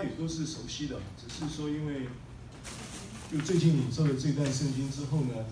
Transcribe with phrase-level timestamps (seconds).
[0.00, 2.08] 家也都是熟悉的，只是说因为
[3.30, 5.44] 就最近领受了这段圣经之后呢，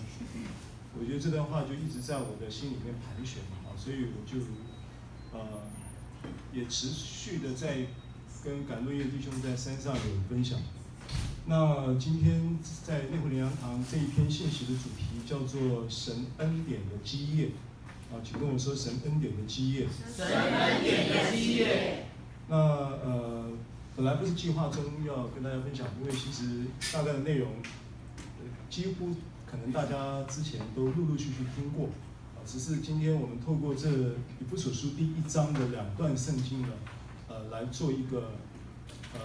[0.99, 4.45] 我觉得这段话就一直在我的心里面盘旋啊，所以我就
[5.33, 5.63] 呃
[6.53, 7.87] 也持续的在
[8.45, 10.59] 跟感动业弟兄在山上有分享。
[11.47, 17.51] 那今天在内湖灵粮堂这一篇信息的主题叫做神恩典的基业
[18.13, 19.87] 啊，请跟我说神恩典的基业。
[20.15, 22.05] 神恩典的基业。
[22.51, 23.51] 那呃，
[23.99, 27.51] 本来不是计划中要跟大家分享，因为其实大概的内容，
[28.71, 29.09] 几乎
[29.45, 31.87] 可能大家之前都陆陆续续听过
[32.37, 36.69] 啊，只是今天我们透过这以弗所书第一章的两段圣经呢，
[37.27, 38.31] 呃，来做一个
[39.15, 39.21] 呃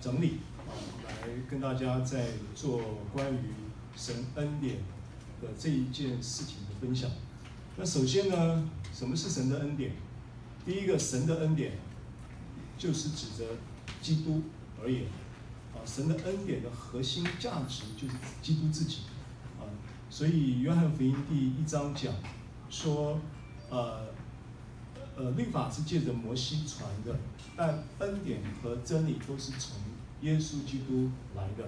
[0.00, 0.38] 整理。
[0.66, 2.26] 啊来跟大家在
[2.56, 2.80] 做
[3.12, 3.38] 关于
[3.96, 4.78] 神恩典
[5.40, 7.08] 的这一件事情的分享。
[7.76, 9.92] 那首先呢，什么是神的恩典？
[10.64, 11.74] 第一个，神的恩典
[12.76, 13.44] 就是指着
[14.00, 14.42] 基督
[14.82, 15.04] 而言
[15.74, 19.02] 啊，神的恩典的核心价值就是基督自己
[19.58, 19.64] 啊。
[20.10, 22.12] 所以约翰福音第一章讲
[22.70, 23.20] 说，
[23.70, 24.06] 呃
[25.16, 27.18] 呃，律法是借着摩西传的，
[27.56, 29.76] 但恩典和真理都是从。
[30.22, 31.64] 耶稣基督来的，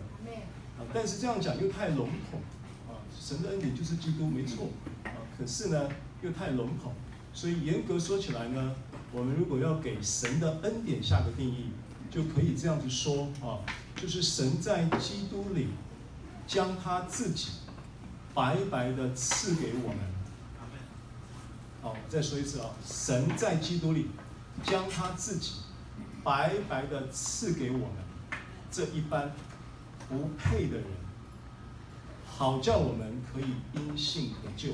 [0.78, 2.40] 啊，但是这样讲又太笼统，
[2.88, 4.70] 啊，神的恩典就是基督，没错，
[5.04, 5.88] 啊，可是呢
[6.22, 6.94] 又太笼统，
[7.34, 8.74] 所以严格说起来呢，
[9.12, 11.66] 我们如果要给神的恩典下个定义，
[12.10, 13.60] 就可以这样子说，啊，
[13.94, 15.68] 就是神在基督里
[16.46, 17.48] 将他自己
[18.34, 19.98] 白白的赐给我们，
[21.82, 24.08] 好，再说一次啊，神在基督里
[24.62, 25.52] 将他自己
[26.24, 27.88] 白白的赐给我们。
[28.70, 29.32] 这一般
[30.08, 30.86] 不配的人，
[32.26, 34.72] 好叫我们可以因信得救。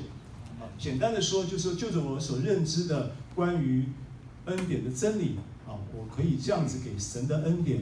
[0.59, 3.87] 啊，简单的说，就是就着我所认知的关于
[4.45, 7.81] 恩典的真理，啊，我可以这样子给神的恩典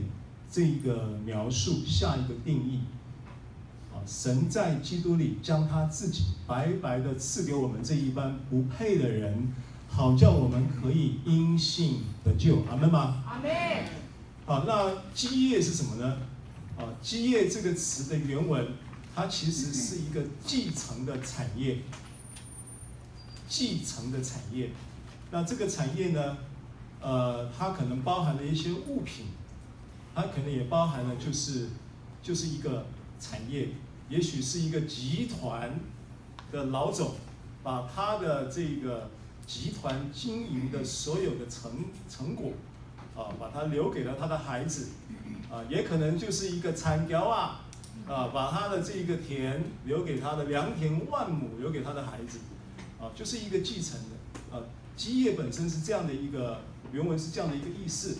[0.51, 2.79] 这个描述下一个定义。
[3.93, 9.53] 啊，神在基督里将他自己白白的赐给我们这一般不配的人，
[9.87, 12.63] 好叫我们可以因信得救。
[12.69, 13.23] 阿门吗？
[13.27, 13.51] 阿门。
[14.45, 16.17] 好，那基业是什么呢？
[16.75, 18.67] 啊，基业这个词的原文，
[19.15, 21.77] 它其实是一个继承的产业，
[23.47, 24.71] 继承的产业。
[25.29, 26.37] 那这个产业呢，
[27.03, 29.25] 呃，它可能包含了一些物品，
[30.15, 31.67] 它可能也包含了就是
[32.21, 32.85] 就是一个
[33.19, 33.69] 产业，
[34.09, 35.79] 也许是一个集团
[36.51, 37.15] 的老总，
[37.61, 39.09] 把他的这个
[39.45, 41.71] 集团经营的所有的成
[42.09, 42.53] 成果。
[43.15, 44.87] 啊，把它留给了他的孩子，
[45.47, 47.61] 啊，也可能就是一个产业啊，
[48.07, 52.39] 啊，把他的这个田留给他的良田万亩，留给他的孩子，
[52.99, 54.63] 啊，就是一个继承的，啊，
[54.95, 56.61] 基业本身是这样的一个
[56.93, 58.19] 原文是这样的一个意思，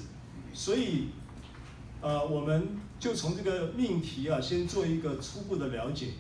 [0.54, 1.10] 所以，
[2.02, 2.70] 呃，我们
[3.00, 6.14] 就从这个命题啊，先做一个初步的了解。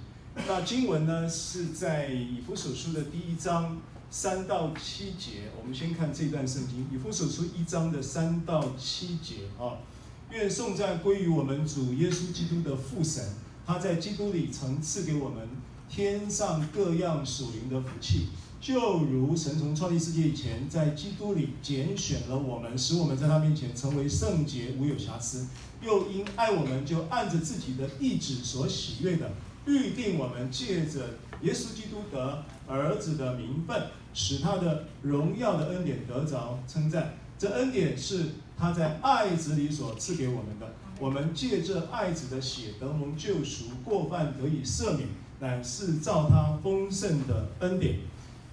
[0.47, 3.81] 那经文呢是在以弗所书的第一章。
[4.15, 9.81] 三到七节，我们先看这段圣经，以弗所书一章的三到七节啊。
[10.29, 13.23] 愿颂赞归于我们主耶稣基督的父神，
[13.65, 15.49] 他在基督里曾赐给我们
[15.89, 18.27] 天上各样属灵的福气，
[18.63, 25.47] 就如神从创立世界以前，在基督里拣选了我们，使我们在他面前成为圣洁，无有瑕疵；
[25.81, 29.31] 又因爱我们，就按着自己的意旨所喜悦的，
[29.65, 31.09] 预定我们借着
[31.41, 33.87] 耶稣基督的儿子的名分。
[34.13, 40.71] 使他的荣耀的恩典得着称赞，这恩典是他在爱子里所赐给我们的。
[41.01, 45.09] 我们借着爱子的血得蒙救赎，过犯得以赦免，
[45.41, 47.97] 乃是照他丰盛的恩典。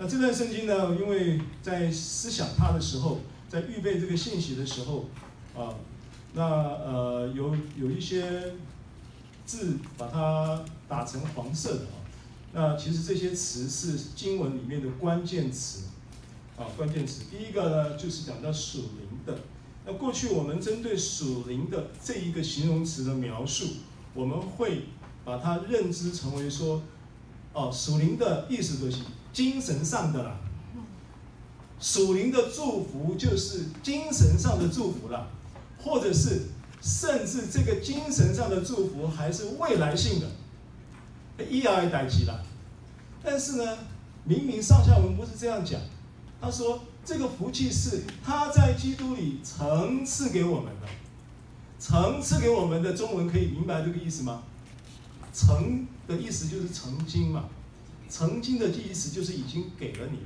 [0.02, 3.18] 那这段圣经呢，因为在思想它的时候，
[3.50, 5.04] 在预备这个信息的时候，
[5.54, 5.74] 啊，
[6.32, 8.54] 那呃有有一些
[9.44, 12.00] 字把它打成黄色的啊。
[12.54, 15.82] 那其实这些词是经文里面的关键词，
[16.56, 17.24] 啊，关键词。
[17.30, 19.38] 第一个呢，就是讲到属灵的。
[19.84, 23.66] 那过去我们针对属灵的这一个形容词的描述，
[24.14, 24.84] 我们会
[25.26, 26.80] 把它认知成为说，
[27.52, 30.36] 哦，属灵的意思就是精神上的啦。
[31.78, 35.28] 属灵的祝福就是精神上的祝福了，
[35.78, 36.42] 或者是
[36.82, 40.26] 甚至这个精神上的祝福还是未来性的。
[41.48, 42.44] 一而一代起了，
[43.24, 43.78] 但是呢，
[44.24, 45.80] 明明上下文不是这样讲。
[46.38, 50.88] 他说这个福气是他在基督里曾赐给我们的，
[51.78, 54.42] 曾赐给我们的中文可以明白这个意思吗？
[55.32, 57.44] 曾的意思就是曾经嘛，
[58.10, 60.18] 曾经的记忆词就是已经给了你。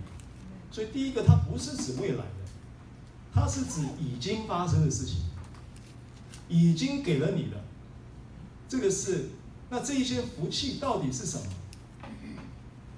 [0.72, 2.44] 所以第一个，它不是指未来的，
[3.32, 5.18] 它是指已经发生的事情，
[6.48, 7.62] 已经给了你的。
[8.68, 9.28] 这个是，
[9.70, 11.44] 那这一些福气到底是什么？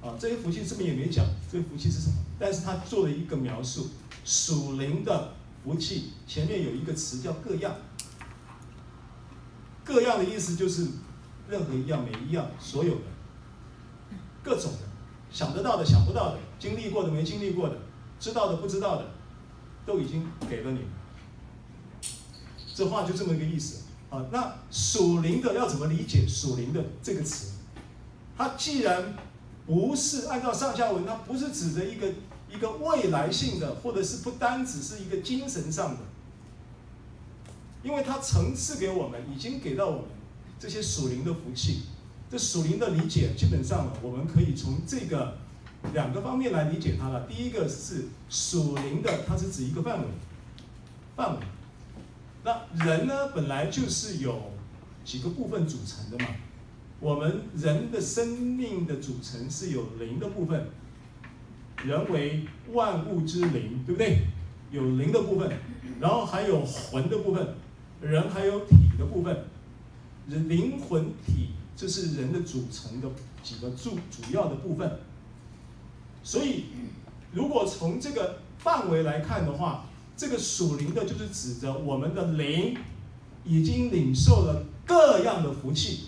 [0.00, 2.14] 啊，这些福气这边也没讲，这些福气是什么？
[2.38, 3.90] 但是他做了一个描述，
[4.24, 5.34] 属灵的
[5.64, 7.74] 福气前面有一个词叫各样，
[9.84, 10.86] 各样的意思就是
[11.50, 13.00] 任何一样、每一样、所有的、
[14.46, 14.78] 各种的、
[15.32, 17.76] 想得到的、想不到的、经历过的、没经历过的、
[18.20, 19.04] 知道的、不知道的，
[19.84, 20.82] 都已经给了你。
[22.72, 23.82] 这话就这么一个意思。
[24.08, 27.54] 啊，那属灵的要怎么理解属灵的这个词？
[28.38, 29.16] 它既然
[29.66, 32.06] 不是按照上下文，它不是指着一个
[32.48, 36.02] 一个未来性的，或者是不单只是一个精神上的，
[37.82, 40.04] 因为它层次给我们，已经给到我们
[40.56, 41.82] 这些属灵的福气。
[42.30, 45.38] 这属灵的理解，基本上，我们可以从这个
[45.94, 47.26] 两个方面来理解它了。
[47.28, 50.06] 第一个是属灵的，它是指一个范围，
[51.14, 51.46] 范围。
[52.42, 54.52] 那人呢，本来就是有
[55.04, 56.30] 几个部分组成的嘛。
[56.98, 60.68] 我们人的生命的组成是有灵的部分，
[61.84, 64.22] 人为万物之灵，对不对？
[64.72, 65.48] 有灵的部分，
[66.00, 67.54] 然后还有魂的部分，
[68.00, 69.44] 人还有体的部分。
[70.26, 73.08] 灵魂体，这是人的组成的
[73.42, 74.98] 几个主主要的部分。
[76.22, 76.64] 所以，
[77.32, 79.86] 如果从这个范围来看的话，
[80.16, 82.76] 这个属灵的，就是指着我们的灵
[83.44, 86.06] 已经领受了各样的福气，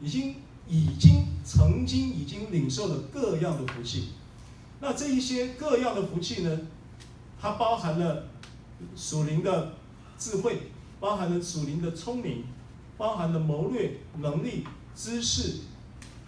[0.00, 0.36] 已经
[0.68, 4.10] 已经曾经已经领受了各样的福气。
[4.80, 6.60] 那这一些各样的福气呢，
[7.40, 8.28] 它包含了
[8.94, 9.72] 属灵的
[10.16, 12.44] 智慧，包含了属灵的聪明，
[12.96, 14.64] 包含了谋略能力、
[14.96, 15.58] 知识、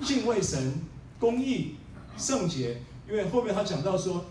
[0.05, 0.75] 敬畏神、
[1.19, 1.75] 公义、
[2.17, 2.83] 圣洁。
[3.09, 4.27] 因为后面他讲到说。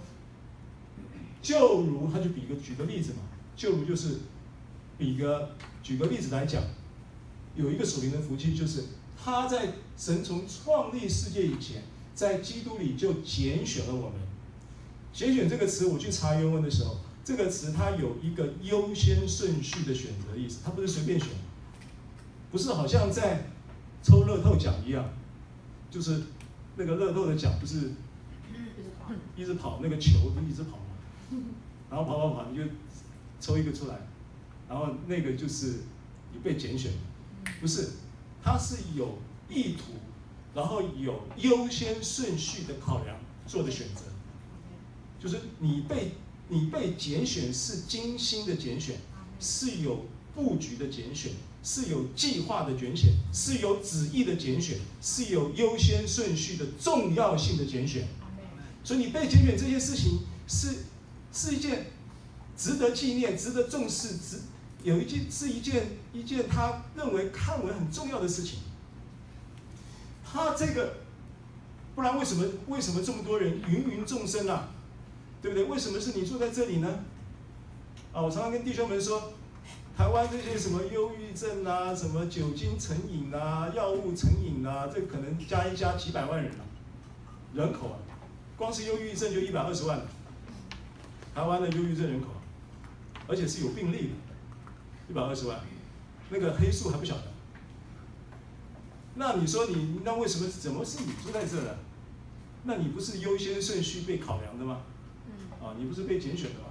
[1.39, 3.19] 就如他就比个举个例子嘛，
[3.55, 4.17] 就如就是
[4.97, 5.51] 比个
[5.81, 6.61] 举个例子来讲，
[7.55, 8.83] 有一个属灵的福气，就是
[9.23, 11.83] 他在神从创立世界以前，
[12.13, 14.19] 在基督里就拣选了我们。
[15.13, 21.29] 拣选这个词，我去查原文的时候，这个词它有一个优先顺序的选择意思，它不是随便选，
[22.51, 23.51] 不是好像在
[24.07, 25.03] 抽乐透奖一样，
[25.91, 26.23] 就是
[26.77, 27.91] 那个乐透的奖不是
[29.35, 30.79] 一直跑，那个球就一直跑。
[31.89, 32.63] 然后跑跑跑，你就
[33.41, 33.99] 抽一个出来，
[34.69, 35.79] 然后那个就是
[36.31, 36.93] 你被拣选，
[37.59, 37.89] 不是，
[38.41, 39.17] 它是有
[39.49, 39.91] 意图，
[40.55, 44.03] 然后有优先顺序的考量做的选择，
[45.19, 46.13] 就是你被
[46.47, 48.95] 你被拣选是精心的拣选，
[49.37, 51.33] 是有布局的拣选，
[51.63, 58.07] 是有计划的拣选，是有旨意的拣选，是有优先顺序的重要性的拣选，
[58.83, 60.85] 所以你被拣选这些事情是。
[61.29, 61.91] 是一件
[62.57, 64.39] 值得纪念、值得重视、值
[64.81, 68.59] 有一件是一件一件他认为看为很重要的事情。
[70.25, 70.93] 他这个，
[71.93, 74.69] 不然为什么为什么这么多人芸芸众生啊？
[75.41, 75.65] 对不对？
[75.65, 77.03] 为什么是你坐在这里呢？
[78.13, 79.33] 啊，我常常跟弟兄们说，
[79.97, 86.61] 台湾这些什么忧郁症啊、什么酒精成瘾啊、药物成瘾啊，这可能加一加几百万人啊，
[87.55, 87.97] 人口啊，
[88.55, 89.99] 光是忧郁症就一百二十万。
[91.33, 92.27] 台湾的忧郁症人口，
[93.27, 94.13] 而且是有病例的，
[95.09, 95.59] 一百二十万，
[96.29, 97.23] 那个黑数还不晓得。
[99.15, 101.75] 那你说你那为什么怎么是你住在这呢？
[102.63, 104.81] 那你不是优先顺序被考量的吗？
[105.59, 106.65] 啊，你不是被拣选的吗？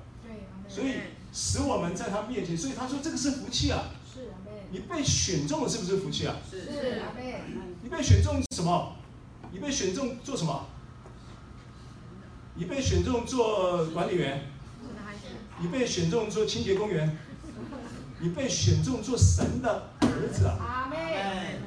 [0.68, 0.94] 所以
[1.36, 3.90] 使我们在他面前，所以他说这个是福气啊。
[4.10, 4.34] 是啊。
[4.70, 6.34] 你被选中了是不是福气啊？
[6.50, 6.60] 是
[6.98, 7.12] 啊。
[7.82, 8.96] 你被选中什么？
[9.52, 10.66] 你被选中做什么？
[12.54, 14.46] 你被选中做管理员。
[15.60, 17.18] 你被选中做清洁工员，
[18.20, 20.56] 你被选中做神的儿子啊！
[20.58, 21.60] 阿妹。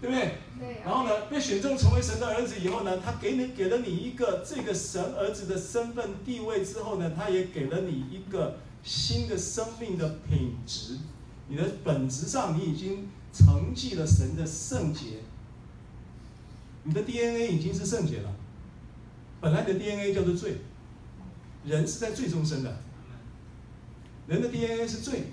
[0.00, 0.38] 对不对？
[0.84, 10.98] 然后呢，被选中成为神的儿子以后呢，他给你给了你一个这个神儿子的身份地位之后呢，他也给了你一个新的生命的品质。
[11.48, 15.20] 你的本质上，你已经承继了神的圣洁，
[16.84, 18.32] 你的 DNA 已经是圣洁了。
[19.40, 20.56] 本来你的 DNA 叫做罪。
[21.64, 22.78] 人是在罪中生的，
[24.28, 25.24] 人的 DNA 是罪，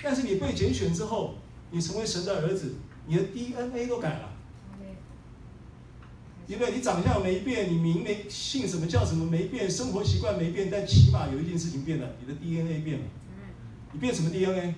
[0.00, 1.34] 但是你被拣选之后，
[1.72, 2.74] 你成为神的儿子，
[3.06, 4.30] 你的 DNA 都改了，
[6.46, 13.04] 因为你长相没变，你名没姓什么叫什么没变，生活习惯没变，但起码有一件事情变了，你的 DNA 变了，
[13.92, 14.74] 你变什么 DNA？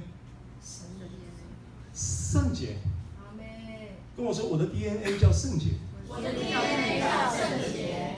[0.62, 2.78] 神的 DNA，圣洁。
[4.16, 5.72] 跟我说我的 DNA 叫圣洁。
[6.08, 8.16] 我的 DNA 叫圣洁。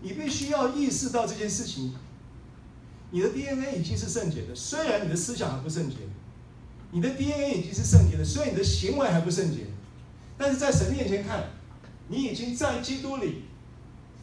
[0.00, 1.94] 你必须要意识到这件事情，
[3.10, 5.96] 你的 DNA 已经是圣洁的，虽然你的思想还不圣洁，
[6.94, 9.66] 你的 DNA 已经是圣洁的，虽然你的行为还不圣洁，
[10.38, 11.42] 但是在神面前看，
[12.06, 13.42] 你已经在基督里，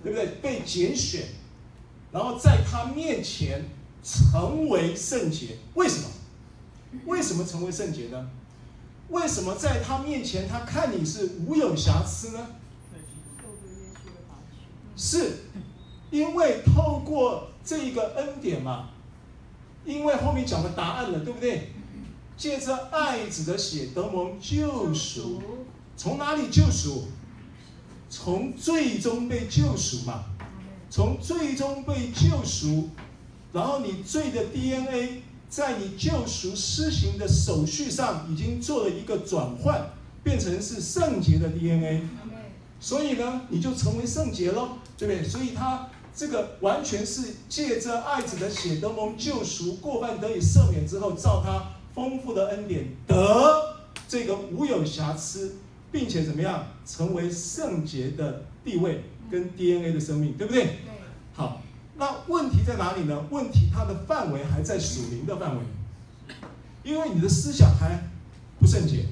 [0.01, 0.25] 对不对？
[0.41, 1.25] 被拣选，
[2.13, 3.65] 然后在他面前
[4.01, 5.57] 成为圣洁。
[5.73, 6.07] 为什么？
[7.05, 8.29] 为什么成为圣洁呢？
[9.09, 12.47] 为什么在他面前他看你是无有瑕疵呢？
[14.95, 15.39] 是，
[16.09, 18.91] 因为透过这一个恩典嘛，
[19.83, 21.73] 因为后面讲了答案了，对不对？
[22.37, 25.41] 借着爱子的血得蒙救赎，
[25.95, 27.05] 从哪里救赎？
[28.09, 30.25] 从最终被救赎嘛，
[30.89, 32.89] 从最终被救赎，
[33.53, 39.91] 然后你罪的 DNA 在你救赎施行的手续上已经做了一个转换，
[40.23, 42.03] 变成是圣洁的 DNA，
[42.81, 45.23] 所以呢，你就成为圣洁了，对不对？
[45.23, 51.80] 所以他这个完全是借着爱子的血得蒙救赎，过犯得以赦免之后，照他。
[51.93, 53.15] 丰富的恩典得
[54.07, 55.55] 这个无有瑕疵，
[55.91, 60.79] 并且怎么样成为圣洁的地位跟 DNA 的生命，对不对？
[61.33, 61.61] 好，
[61.97, 63.23] 那问题在哪里呢？
[63.29, 65.61] 问题它的范围还在属灵的范围，
[66.83, 68.09] 因为你的思想还
[68.59, 69.05] 不圣洁。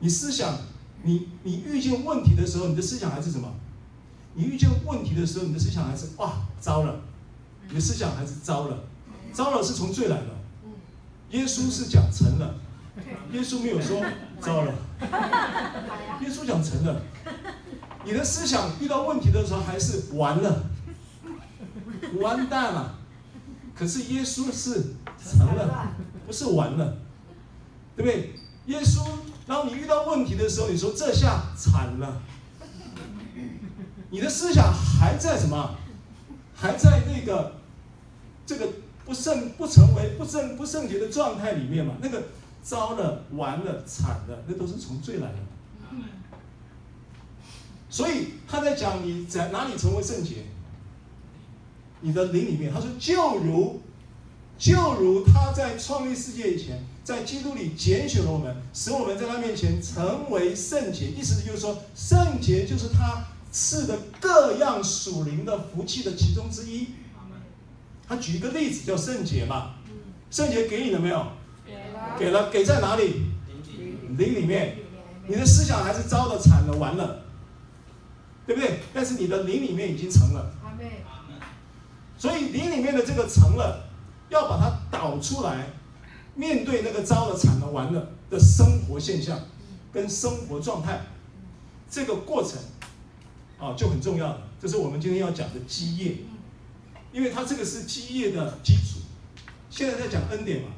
[0.00, 0.56] 你思想，
[1.02, 3.52] 你你遇见问题的时候，你的思想还是什么？
[4.34, 7.00] 你遇见问题的时候，你的思想还是哇糟了，
[7.68, 8.84] 你的思想还是糟了，
[9.32, 10.39] 糟了是从罪来的。
[11.30, 12.54] 耶稣是讲成了，
[13.32, 14.04] 耶稣没有说
[14.40, 14.74] 糟了。
[16.20, 17.02] 耶稣讲成了，
[18.04, 20.64] 你的思想遇到问题的时候还是完了，
[22.20, 22.98] 完蛋了。
[23.76, 24.94] 可是耶稣是
[25.24, 25.94] 成了，
[26.26, 26.98] 不是完了，
[27.96, 28.34] 对不对？
[28.66, 29.06] 耶稣，
[29.46, 32.20] 然后你遇到问题的时候，你说这下惨了，
[34.10, 35.76] 你的思想还在什么？
[36.54, 37.54] 还在那个
[38.44, 38.68] 这个。
[39.10, 42.22] 不圣不成为不圣不圣洁的状态里面嘛，那个
[42.62, 45.38] 糟了完了惨了，那都是从罪来的。
[47.88, 50.44] 所以他在讲你在哪里成为圣洁，
[52.02, 53.80] 你的灵里面，他说就如
[54.56, 61.10] 就如他在创立世界以前，在基督里拣选了我们，使我们在他面前成为圣洁。
[61.10, 66.90] 意思就是说，圣洁就是他赐的各样属灵的福气的其中之一。
[68.10, 69.76] 他举一个例子叫圣洁嘛，
[70.32, 71.24] 圣洁给你了没有？
[72.18, 73.26] 给了，给在哪里？
[74.18, 74.78] 灵里面。
[75.28, 77.22] 你的思想还是糟的惨了，完了，
[78.44, 78.80] 对不对？
[78.92, 80.50] 但是你的灵里面已经成了。
[82.18, 83.88] 所以灵里面的这个成了，
[84.28, 85.68] 要把它导出来，
[86.34, 89.38] 面对那个糟的惨了完了的生活现象
[89.92, 91.00] 跟生活状态，
[91.88, 92.58] 这个过程
[93.60, 94.42] 啊就很重要了。
[94.60, 96.16] 这是我们今天要讲的基业。
[97.12, 99.00] 因为它这个是基业的基础，
[99.68, 100.68] 现在在讲恩典嘛。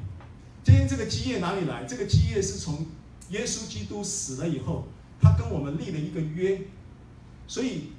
[0.63, 1.83] 今天这个基业哪里来？
[1.85, 2.85] 这个基业是从
[3.29, 4.87] 耶稣基督死了以后，
[5.21, 6.61] 他跟我们立了一个约。
[7.47, 7.91] 所以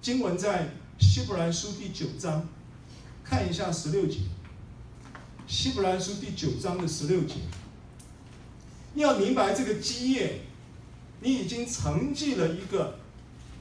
[0.00, 2.48] 经文在希伯来书第九章，
[3.22, 4.20] 看一下十六节。
[5.46, 7.34] 希伯来书第九章的十六节，
[8.94, 10.40] 你要明白这个基业，
[11.20, 12.98] 你已经承继了一个，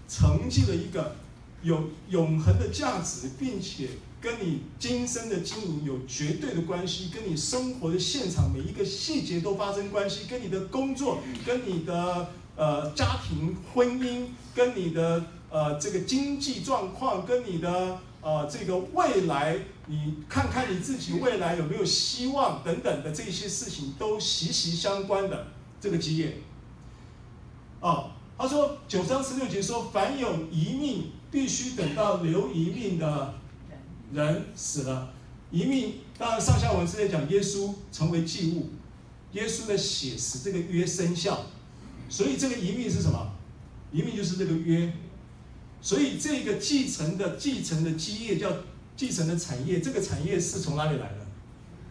[0.07, 1.15] 承继了一个。
[1.61, 3.89] 有永恒的价值，并且
[4.21, 25.47] 跟你今生的经营有绝对的关系，跟你生活的现场每一个细节都发生关系，跟你的工作、跟你的呃家庭、婚姻、跟你的呃这个经济状况、跟你的呃这个未来，你看看你自己未来有没有希望等等的这些事情都息息相关的
[25.81, 26.37] 这个基业。
[27.81, 31.11] 哦，他说九章十六节说，凡有一命。
[31.31, 33.35] 必须等到留一命的
[34.11, 35.13] 人死了，
[35.51, 38.69] 一命当然上下文是在讲耶稣成为祭物，
[39.33, 41.45] 耶稣的血使这个约生效，
[42.09, 43.31] 所以这个一命是什么？
[43.91, 44.91] 一命就是这个约，
[45.81, 48.51] 所以这个继承的继承的基业叫
[48.97, 51.27] 继承的产业，这个产业是从哪里来的？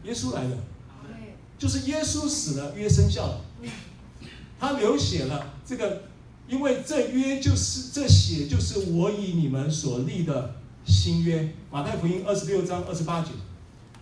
[0.02, 0.57] 耶稣来的，
[1.57, 3.45] 就是耶稣死了，约生效了，
[4.59, 6.02] 他流血了，这个。
[6.49, 10.55] 因为这约就是这血就是我与你们所立的
[10.87, 13.31] 新约，马太福音二十六章二十八节，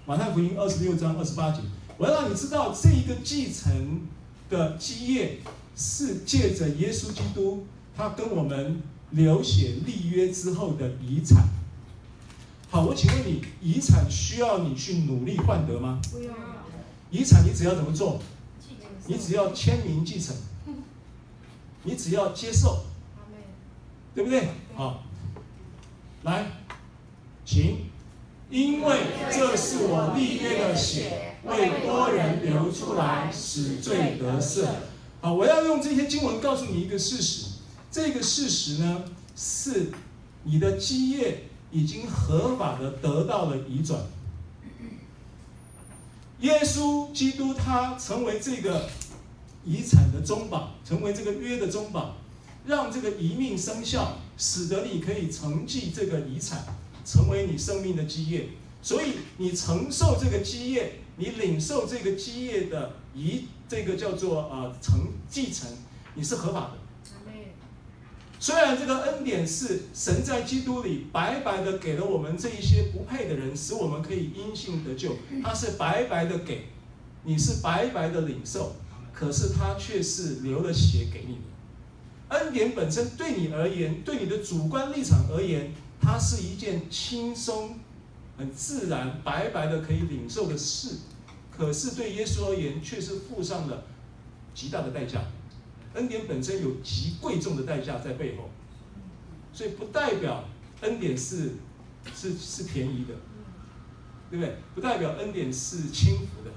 [0.07, 1.61] 马太福音二十六章二十八节，
[1.99, 4.03] 我要让你知道这一个继承
[4.49, 5.41] 的基业
[5.75, 11.49] 是借着耶稣基督，他跟我们流血立约之后的遗产。
[12.71, 16.01] 好，我请问你，遗产需要你去努力换得吗？
[16.13, 16.33] 不用。
[17.11, 18.21] 遗产你只要怎么做？
[19.07, 20.35] 你只要签名继承。
[21.87, 22.83] 你只要接受，
[24.13, 24.49] 对不对？
[24.75, 25.05] 好，
[26.25, 26.47] 来，
[27.45, 27.87] 请，
[28.51, 28.99] 因为
[29.31, 34.67] 这是我立约的血，为多人流出来，使罪得赦。
[35.21, 37.51] 好，我要用这些经文告诉你一个事实，
[37.89, 39.05] 这个事实呢，
[39.37, 39.93] 是
[40.43, 44.01] 你的基业已经合法的得到了移转。
[46.41, 48.89] 耶稣基督他成为这个
[49.67, 52.17] 遗产的中保，成为这个约的中保，
[52.65, 56.65] 让这个遗命生效，使得你可以承继这个遗产，
[57.05, 58.49] 成为你生命的基业。
[58.81, 65.69] 所以你承受这个基业，你领受这个基业的遗，这个叫做呃承继承，
[66.15, 66.79] 你是合法的。
[68.39, 76.67] 虽然这个恩典是神在基督里白白的给了我们这一些不配的人，使我们可以因信得救，他是白白的给，
[77.25, 78.77] 你是白白的领受，
[79.19, 82.37] 可是他却是流了血给你的。
[82.37, 87.79] 恩典本身对你而言，对你的主观立场而言，它是一件轻松、
[88.37, 90.99] 很自然、白白的可以领受的事，
[91.51, 93.85] 可是对耶稣而言，却是付上了
[94.53, 95.23] 极大的代价。
[95.95, 98.51] 恩典本身有极贵重的代价在背后，
[99.53, 100.45] 所以不代表
[100.83, 101.53] 恩典是
[102.15, 103.15] 是是便宜的，
[104.31, 104.57] 对不对？
[104.75, 106.51] 不代表恩典是轻浮的，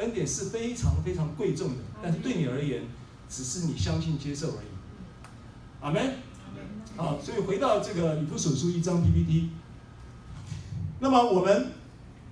[0.00, 2.82] 恩典是非常非常贵重的，但是对你而言，
[3.28, 4.68] 只是你相信接受而已。
[5.80, 6.14] 阿门。
[6.96, 9.50] 好，所以回到这个以弗所书一张 PPT，
[10.98, 11.72] 那么我们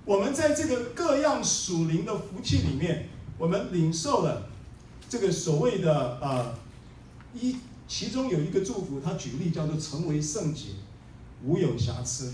[0.05, 4.49] 我们在这个各样属灵的福气里面，我们领受了。
[5.07, 6.53] 这个所谓的呃
[7.33, 7.55] 一，
[7.87, 10.69] 其中有一个祝福，他举例叫做成为圣洁，
[11.43, 12.33] 无有瑕疵。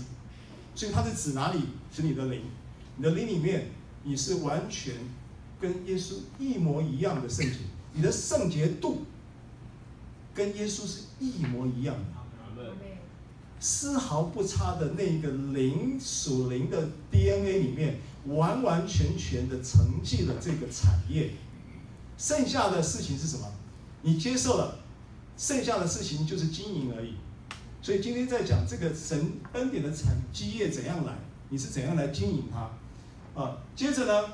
[0.74, 1.60] 所以它是指哪里？
[1.90, 2.42] 指你的灵，
[2.96, 3.70] 你的灵里面
[4.02, 4.94] 你是完全
[5.60, 7.58] 跟耶稣一模一样的圣洁，
[7.92, 9.04] 你的圣洁度
[10.34, 11.94] 跟耶稣是一模一样
[12.56, 12.62] 的，
[13.58, 21.30] 丝毫不差的那个灵属灵的 DNA 里面，完完全全的承继了这个产业。
[22.18, 23.50] 剩下的事情是什么？
[24.02, 24.78] 你接受了，
[25.36, 27.14] 剩下的事情就是经营而已。
[27.82, 31.14] 所以今天在讲这个神恩典的产基业怎样来，
[31.50, 32.70] 你是怎样来经营它？
[33.40, 34.28] 啊，接着呢，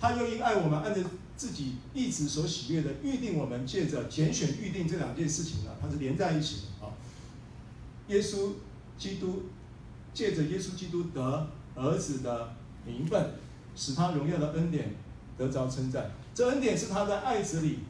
[0.00, 1.00] 他又因爱我们，按照
[1.36, 6.92] 自己一直所喜悦的预定我们，借着拣选预定这两件事情呢，它是连在一起的啊。
[8.08, 8.52] 耶稣
[8.96, 9.44] 基督
[10.14, 12.54] 借着耶稣基督得儿子的
[12.86, 13.32] 名分，
[13.76, 14.94] 使他荣耀的恩典
[15.36, 16.10] 得着称赞。
[16.34, 17.80] 这恩典是他在爱子里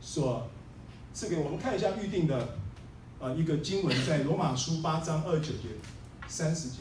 [0.00, 0.48] 所
[1.14, 1.58] 赐给我们。
[1.58, 2.56] 看一下预定的
[3.20, 5.68] 啊一个经文，在罗马书八章二九节、
[6.28, 6.78] 三十节、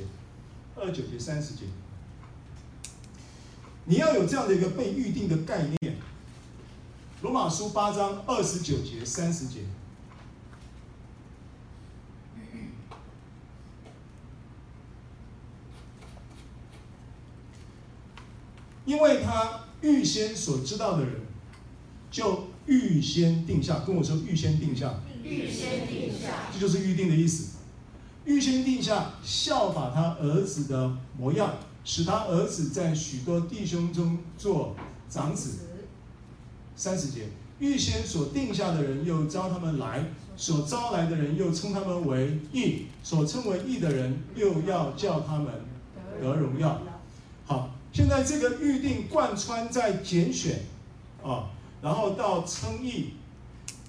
[0.75, 1.65] 二九节、三十节。
[3.85, 5.97] 你要有这样的一个被预定的概念。
[7.21, 9.61] 罗马书八章二十九节、三十节，
[18.85, 19.61] 因为他。
[19.81, 21.21] 预先所知道的人，
[22.11, 23.79] 就预先定下。
[23.79, 24.93] 跟我说，预先定下。
[25.23, 27.57] 预先定下，这就是预定的意思。
[28.25, 34.75] 预先定下，效法他儿子的模样，使他儿子在许多弟兄中做
[35.09, 35.59] 长子。
[36.75, 37.27] 三十节，
[37.59, 39.99] 预先所定下的人，又招他们来；
[40.35, 45.53] 所招来的人，又称他们为义；所称为义的人，又要叫他们
[46.19, 46.81] 得荣耀。
[47.45, 47.69] 好。
[47.93, 50.61] 现在这个预定贯穿在拣选，
[51.21, 51.49] 啊，
[51.81, 53.15] 然后到称义，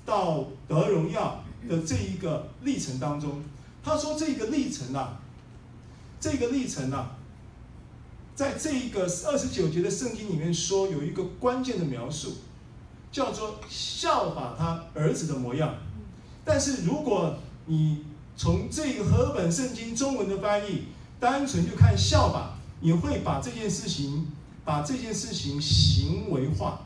[0.04, 3.44] 到得荣耀的这一个历程当中，
[3.80, 5.20] 他说这个历程啊，
[6.18, 7.16] 这个历程啊，
[8.34, 12.36] 在这一个二十九节的圣经里面说有一个关键的描述，
[13.10, 15.74] 叫做效法他儿子的模样。
[16.44, 17.34] 但是如果
[17.66, 18.04] 你
[18.36, 20.84] 从这个和本圣经中文的翻译，
[21.20, 22.58] 单纯就看效法。
[22.84, 24.26] 你会把这件事情，
[24.64, 26.80] 把这件事情行为化，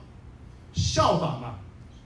[0.74, 1.54] 效法嘛？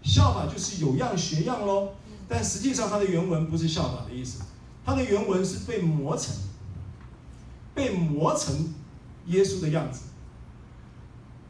[0.04, 1.88] 效法就是有样学样喽。
[2.28, 4.42] 但实际上，它的原文不是效法的意思，
[4.86, 6.32] 它的原文是被磨成，
[7.74, 8.72] 被磨成
[9.26, 10.08] 耶稣的样子。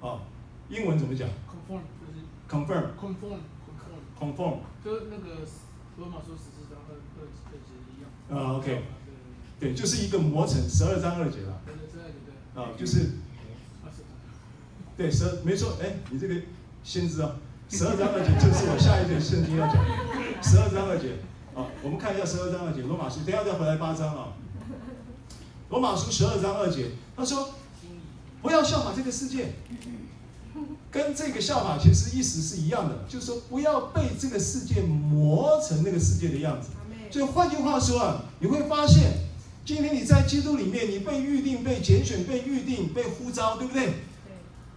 [0.00, 0.20] 哦，
[0.68, 2.84] 英文怎么讲？Confirm，就是 confirm。
[2.98, 5.46] Conform，conform，conform，就是那个
[5.98, 8.08] 罗马书十四章二二二节一样。
[8.30, 8.82] 啊，OK，
[9.58, 11.60] 对，就是一个磨成十二章二节了。
[12.54, 13.10] 啊，就是，
[14.96, 16.34] 对，十二没错，哎，你这个
[16.82, 17.36] 先知啊，
[17.68, 19.76] 十二章二节就是我下一节圣经要讲，
[20.42, 21.12] 十二章二节，
[21.54, 24.32] 啊，我们看一下十二章二节，罗马书，等下再回来八章啊，
[25.68, 27.48] 罗马书十二章二节，他说，
[28.42, 29.52] 不要效法这个世界，
[30.90, 36.70] 跟这个效法其实意思是一样的，就是说不要被这个世界磨成那个世界的样子，
[37.10, 39.28] 所以换句话说啊，你会发现。
[39.62, 43.92] 今天你在基督里面，你被预定、被拣选、被预定、被呼召，对不对？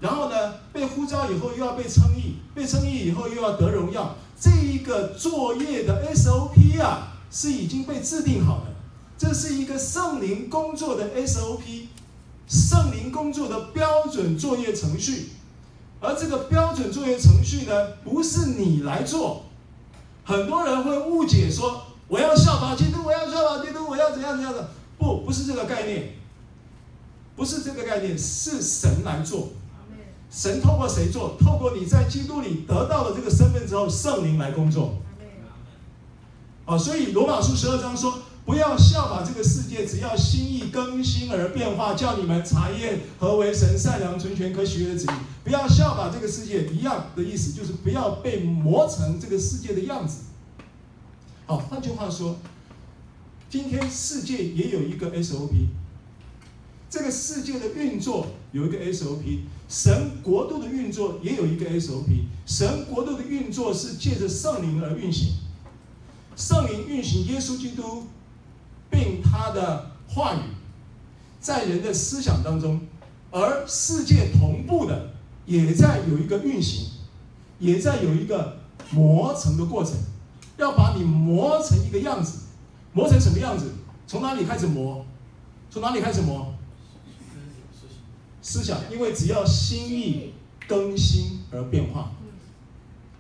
[0.02, 4.16] 然后呢，被呼召以后又要被称义，被称义以后又要得荣耀。
[4.40, 8.76] 这一个作业的 SOP 啊，是已经被制定好的。
[9.18, 11.88] 这是一个圣灵工作的 SOP，
[12.54, 15.30] 圣灵工作的标准作业程序。
[16.00, 19.46] 而这个标准作业程序呢，不是你来做。
[20.24, 24.70] 很多人会误解说，我要效法基督，我要效法基督，我要怎样怎样的。
[25.00, 26.14] 不，不是这个概念，
[27.36, 29.50] 不是这个概念，是神来做。
[30.30, 31.36] 神透过谁做？
[31.40, 34.96] 透过你在基督里得到了这个身份之后，圣灵来工作。
[36.66, 45.16] 啊，所以罗马书十二章说，不要效法这个世界，只要心意更新而变化，叫你们查验何为神善良、纯全、可喜悦的旨意。
[45.44, 50.24] 不要效法这个世界，一样的意思就是不要被磨成这个世界的样子。
[51.46, 52.38] 好，换句话说。
[53.50, 55.68] 今天世界也有一个 SOP，
[56.90, 62.24] 这个世界的运作有一个 SOP，神国度的运作也有一个 SOP。
[62.48, 65.34] 神国度的运作是借着圣灵而运行，
[66.36, 68.08] 圣灵运行耶稣基督，
[68.94, 70.40] 并他的话语
[71.42, 72.80] 在人的思想当中，
[73.32, 75.10] 而世界同步的
[75.48, 76.88] 也在有一个运行，
[77.58, 78.60] 也在有一个
[78.92, 79.96] 磨成的过程，
[80.58, 82.44] 要把你磨成一个样子。
[82.94, 83.74] 磨成什么样子？
[84.06, 85.04] 从哪里开始磨？
[85.72, 86.54] 从哪里开始磨？
[88.40, 90.34] 思想，因为只要心意
[90.68, 92.12] 更新而变化，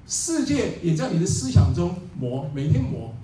[0.05, 3.15] 世界也在你的思想中磨，每天磨，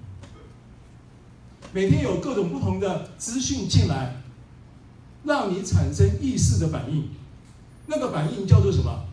[1.71, 4.21] 每天有各种不同的资讯进来，
[5.23, 7.09] 让你产生意识的反应。
[7.87, 9.05] 那个反应叫做什么？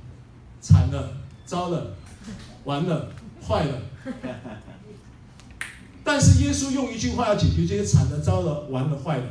[0.61, 1.95] 惨了，糟了，
[2.65, 3.11] 完了，
[3.47, 3.79] 坏了。
[6.03, 9.25] 但是耶稣用一句话要解决这些惨的、糟了、完了、坏了。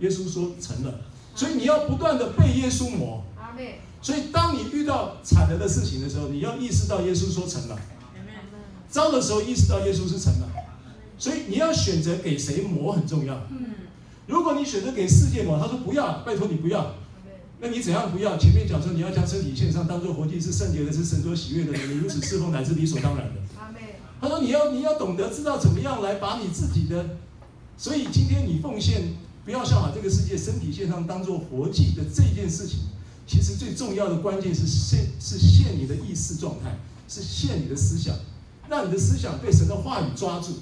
[0.00, 1.00] 耶稣说成了，
[1.34, 3.24] 所以你要不断的被耶稣磨。
[4.00, 7.76] 所以当你遇到惨了的事情的时候，你要意识到耶稣说成了。
[8.88, 10.48] 糟的时候意识到耶稣是成了。
[11.18, 13.34] 所以你要选择给谁磨很重要。
[13.50, 13.74] 嗯
[14.26, 16.94] 如果你选择给世界磨，他说不要，拜托你不要。
[17.60, 18.36] 那你怎样不要？
[18.36, 23.40] 前面讲说你要将身体献上，当做活祭，是圣洁的，是神所喜悦的，你如此侍奉乃是理所当然的。
[24.20, 27.16] 他说：“你要你要懂得知道怎么样来把你自己的，
[27.76, 32.80] 所以今天你奉献，不要效法这个世界，身体献上当做活祭的这件事情，
[33.26, 36.76] 其实最重要的关键是限是限你的意识状态，
[37.08, 38.14] 是限你的思想，
[38.68, 40.54] 让你的思想被神的话语抓住，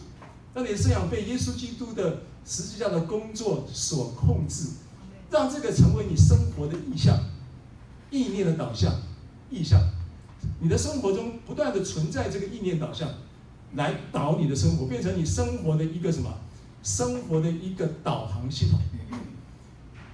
[0.56, 4.70] 让你的思想被耶稣基督的实际上的工作所控制，
[5.30, 7.14] 让这个成为你生活的意向，
[8.10, 8.90] 意念的导向，
[9.50, 9.78] 意向，
[10.60, 13.06] 你的生活中不断的存在这个意念导向。”
[13.74, 16.32] 来导你的生活，变成你生活的一个什么？
[16.82, 18.80] 生活的一个导航系统。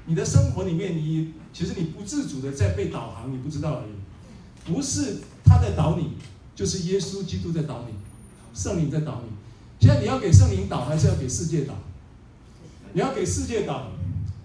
[0.07, 4.73] 你的生活里面，你其实你不自主的在被导航，你不知道而已。
[4.73, 6.15] 不是他在导你，
[6.57, 7.95] 就是耶稣基督在导你，
[8.53, 9.29] 圣灵在导你。
[9.83, 11.75] 现在你要给圣灵导，还是要给世界导？
[12.93, 13.89] 你要给世界导，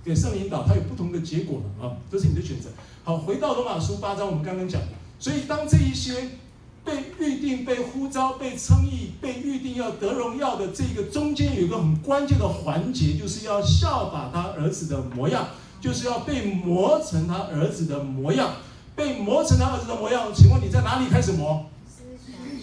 [0.04, 2.70] 给圣灵导，它有不同的结果了啊，这是你的选择。
[3.04, 4.82] 好，回到罗马书八章，我们刚刚讲，
[5.20, 6.30] 所以当这一些。
[6.88, 15.50] 被预定、被呼召、被称义、被预定要得荣耀的这个中间有一个很关键的环节，就是要效法他儿子的模样，
[15.82, 18.54] 就是要被磨成他儿子的模样。
[18.96, 21.66] 被磨成他儿子的模样，请问你在哪里开始磨？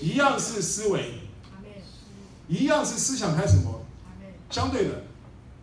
[0.00, 1.12] 一样是思维，
[2.48, 3.84] 一样是思想开始磨。
[4.50, 5.02] 相对的，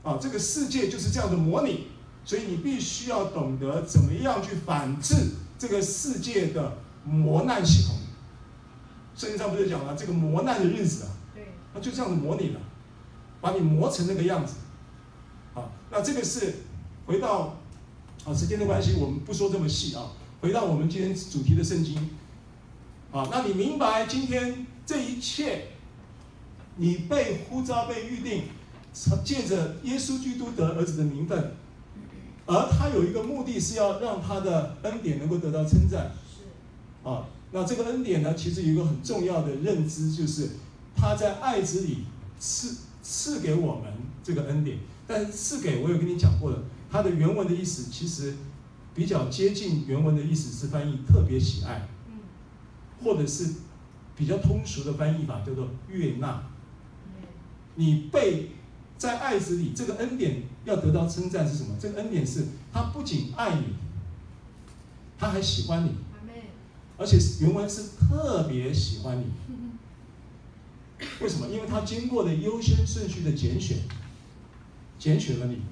[0.03, 1.87] 啊，这个世界就是这样的模拟，
[2.25, 5.15] 所以你必须要懂得怎么样去反制
[5.57, 7.95] 这个世界的磨难系统。
[9.15, 11.09] 圣经上不是讲了这个磨难的日子啊？
[11.33, 12.59] 对，那就这样子模拟了，
[13.39, 14.55] 把你磨成那个样子。
[15.53, 16.55] 啊，那这个是
[17.05, 17.57] 回到
[18.25, 20.11] 啊，时间的关系，我们不说这么细啊。
[20.41, 21.95] 回到我们今天主题的圣经
[23.11, 25.67] 啊，那你明白今天这一切，
[26.77, 28.43] 你被呼召、被预定，
[29.23, 31.53] 借着耶稣基督得儿子的名分，
[32.45, 36.11] 而他有一个目的是要让他的恩典能够得到称赞。
[36.25, 37.27] 是啊。
[37.53, 40.51] 那这个恩典呢，其实有一个很重要的认知，就是
[40.95, 42.05] 他在爱子里
[42.39, 43.91] 赐赐给我们
[44.23, 44.77] 这个恩典。
[45.05, 48.33] 但是赐给我有跟你讲过的，它的原文的意思其实
[48.95, 51.85] 比较接近原文的意思是翻译特别喜爱，
[53.03, 53.55] 或者是
[54.15, 56.41] 比较通俗的翻译法叫做悦纳。
[57.81, 58.51] 你被
[58.95, 61.75] 在爱子里这个恩典要得到称赞是什么？
[61.79, 63.73] 这个恩典是他不仅爱你，
[65.17, 65.95] 他还喜欢你。
[66.99, 69.25] 而且原文是特别喜欢你，
[71.19, 71.47] 为什么？
[71.47, 73.79] 因为他经过的优先顺序的拣选，
[74.99, 75.63] 拣选了你。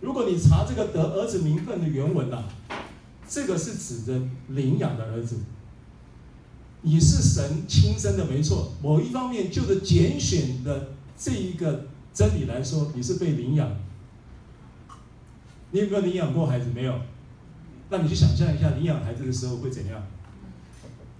[0.00, 2.36] 如果你查这个得儿子名分的原文呐、
[2.68, 2.84] 啊，
[3.28, 5.40] 这个是指的领养的儿子。
[6.82, 8.72] 你是神亲生的，没错。
[8.82, 13.70] 某一方面，就着拣选的这一个真理来说，你是被领养。
[15.70, 16.66] 你有没有领养过孩子？
[16.74, 17.00] 没有。
[17.88, 20.02] 那你去想象一下，领养孩子的时候会怎样？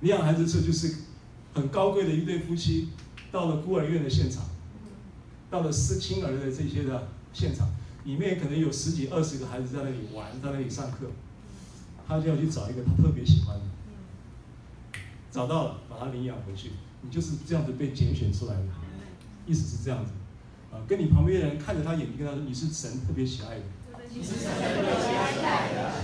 [0.01, 0.97] 领养孩子的时候，就是
[1.55, 2.89] 很高贵的一对夫妻，
[3.31, 4.43] 到了孤儿院的现场，
[5.49, 7.69] 到了失亲儿的这些的现场，
[8.05, 11.07] 里面可能有十几、二十个孩子在那里玩，在那里上课，
[12.09, 13.65] 他就要去找一个他特别喜欢的。
[15.33, 18.65] 找到了，把他领养回去，你就是这样子被拣选出来的，
[19.47, 20.13] 意思是这样子，
[20.71, 23.63] 啊，跟你旁边的人看着他眼睛，跟他说你是神特别喜爱的，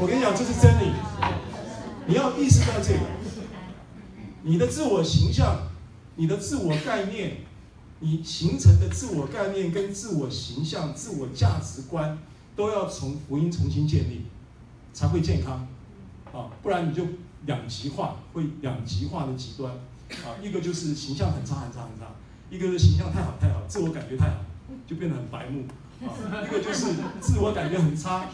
[0.00, 0.94] 我跟你讲，这是真理，
[2.06, 3.00] 你要意识到这个，
[4.44, 5.68] 你的自我形象，
[6.16, 7.42] 你的自我概念，
[8.00, 12.16] 你形成的自我概念跟自我形象、自我价值观，
[12.56, 14.24] 都要从福音重新建立，
[14.94, 15.68] 才会健康，
[16.32, 17.04] 啊，不然你就。
[17.48, 22.14] 两极化会两极化的极端，啊，一个就是形象很差很差很差，
[22.50, 24.36] 一个是形象太好太好，自我感觉太好，
[24.86, 25.64] 就变得很白目，
[26.06, 26.12] 啊，
[26.44, 28.28] 一个就是自我感觉很差，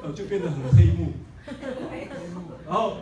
[0.00, 1.12] 呃，就变得很黑幕。
[2.64, 2.98] 然后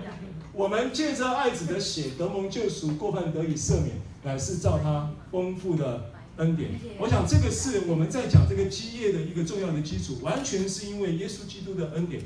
[0.55, 6.71] 我们借着爱子的血得蒙救赎，过犯得以赦免，乃是照他丰富的恩典。
[6.99, 12.23] 我想这个是我们在讲这个基业的一个重要的基础，完全是因为耶稣基督的恩典，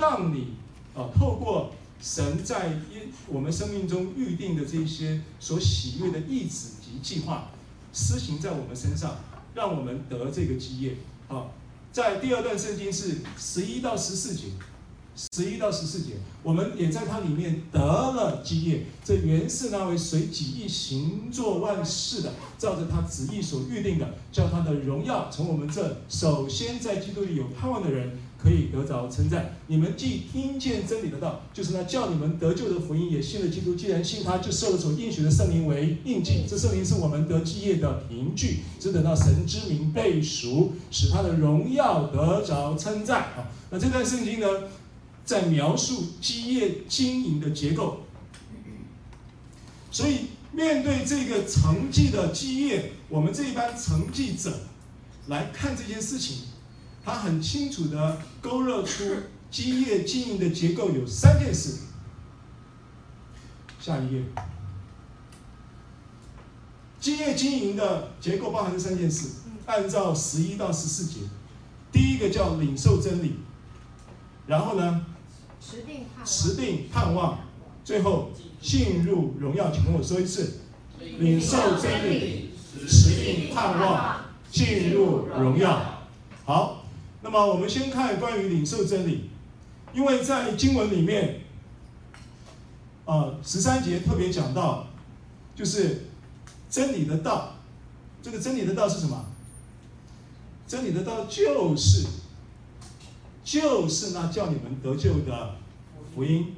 [0.00, 0.54] 让你
[0.94, 1.74] 啊透过。
[2.00, 7.50] 神在因我们生命中预定的这些所喜悦的意志及计划，
[7.92, 9.16] 施行在我们身上，
[9.54, 10.94] 让我们得这个基业。
[11.26, 11.52] 好，
[11.92, 14.44] 在第二段圣经是十一到十四节，
[15.32, 16.12] 十一到十四节，
[16.44, 18.84] 我们也在它里面得了基业。
[19.04, 28.16] 这原是那位随己意行作万事的，照着他旨意所预定的，叫他的荣耀从我们这首先在基督里有盼望的人。
[28.40, 29.56] 可以得着称赞。
[29.66, 33.74] 你们既听见真理的道，就是那叫你们得救的福音，也信了基督。
[33.74, 36.44] 既然信他，就受了所应许的圣灵为印记。
[36.48, 43.22] 这圣灵是我们得基业的凭据，只等到神之名被赎，使他的荣耀得着称赞。
[43.36, 44.46] 啊，那这段圣经呢，
[45.24, 48.02] 在描述基业经营的结构。
[49.90, 54.60] 所以面对这个成绩的基业，我们这一班成绩者
[55.26, 56.47] 来看这件事情。
[57.08, 59.02] 他很清楚地勾勒出
[59.50, 61.84] 基业经营的结构有三件事。
[63.80, 64.22] 下一页，
[67.00, 69.28] 基业经营的结构包含这三件事，
[69.64, 71.20] 按照十一到十四节，
[71.90, 73.36] 第一个叫领受真理，
[74.46, 75.06] 然后呢，
[75.86, 77.38] 定，持定盼望，
[77.82, 79.70] 最后进入荣耀。
[79.70, 80.58] 请跟我说一次，
[81.00, 82.50] 领受真理，
[82.86, 86.04] 持定盼望，进入荣耀。
[86.44, 86.77] 好。
[87.20, 89.28] 那么我们先看关于领受真理，
[89.92, 91.40] 因为在经文里面，
[93.04, 94.86] 啊十三节特别讲到，
[95.56, 96.04] 就是
[96.70, 97.56] 真理的道，
[98.22, 99.24] 这个真理的道是什么？
[100.68, 102.06] 真理的道就是，
[103.42, 105.56] 就是那叫你们得救的
[106.14, 106.54] 福音。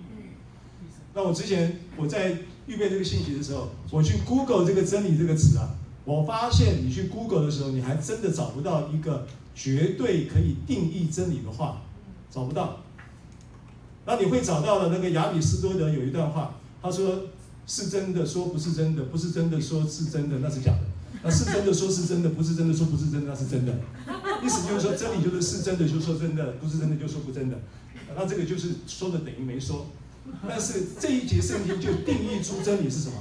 [1.14, 5.70] 那我之前我在预备这个信息的时候，我去 Google 这个真理这个词啊，
[6.04, 9.26] 我发现你去 Google 的时候，你还真的找不到一个。
[9.62, 11.82] 绝对可以定义真理的话，
[12.30, 12.78] 找不到。
[14.06, 17.24] 那你会找到的那个亚里士多德有一段话，他说
[17.68, 20.86] ：“是真的说不是真的，不是真的说是真的，那是假的；
[21.22, 23.74] 那是真的说是真的，不是真的说不是真的，那是真的。”
[24.42, 27.60] 意思就是说，真理就是是真的就说真的，不是真的就说不真的。
[28.16, 29.86] 那这个就是说的等于没说。
[30.48, 33.16] 但是这一节圣经就定义出真理是什么？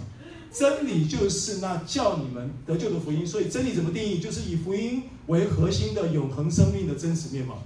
[0.51, 4.19] 真理就是那叫你们得救的福音，所以真理怎么定义？
[4.19, 7.63] 就是以福音为核心的永恒生命的真实面貌。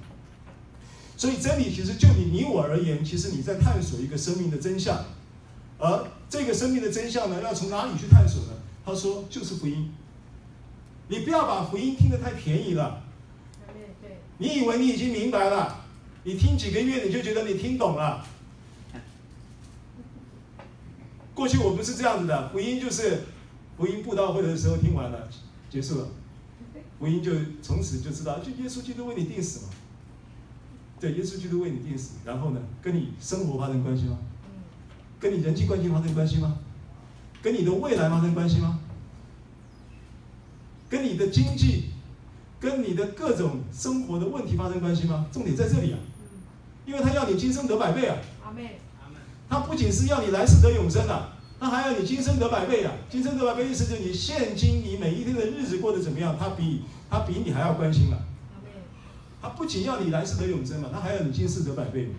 [1.16, 5.06] 所以真理其实就你你我而言，其实你在探索一个生命的真相，
[5.78, 8.50] 而这个生命的真相呢，要从哪里去探索呢？
[8.86, 9.92] 他说就是福音。
[11.08, 13.02] 你不要把福音听得太便宜了。
[14.40, 15.86] 你以为你已经明白了，
[16.24, 18.26] 你听几个月你就觉得你听懂了。
[21.34, 23.24] 过去我不是这样子的，福音就是
[23.78, 25.28] 福音布道会的时候听完了，
[25.70, 26.08] 结束了，
[27.00, 29.74] 福音就从此就知道，就耶稣基督为你定死嘛。
[31.00, 34.18] 对，耶稣基督为你定死，然后呢，跟你生活发生关系吗？
[35.20, 36.60] 跟你人际关系发生关系吗？
[37.42, 38.80] 跟你的未来发生关系吗？
[40.90, 41.86] 跟你的经济，
[42.60, 45.26] 跟你的各种生活的问题发生关系吗？
[45.32, 46.00] 重点在这里啊，
[46.86, 48.18] 因为他要你今生得百倍啊。
[48.46, 48.80] 阿妹。
[49.54, 52.92] 他不仅是要你来世得永生啊，他还要你今生得百倍啊！
[53.08, 58.18] 今生得百倍意思就是你现今你每一天的日子过得怎么样，他比他比你还要关心了。
[59.40, 62.10] 他不仅要你来世得永生嘛，他还要你今世得百倍。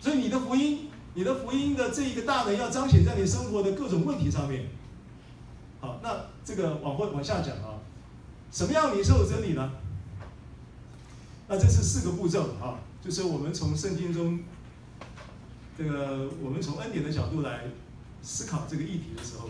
[0.00, 4.64] 所以你的福音，你的福音的这一个大能要彰显在你生活的各种问题上面。
[5.80, 7.76] 好，那这个往后往下讲啊，
[8.50, 9.70] 什么样领受真理呢？
[11.46, 14.40] 那这是四个步骤啊，就是我们从圣经中，
[15.76, 17.64] 这个我们从恩典的角度来
[18.22, 19.48] 思考这个议题的时候，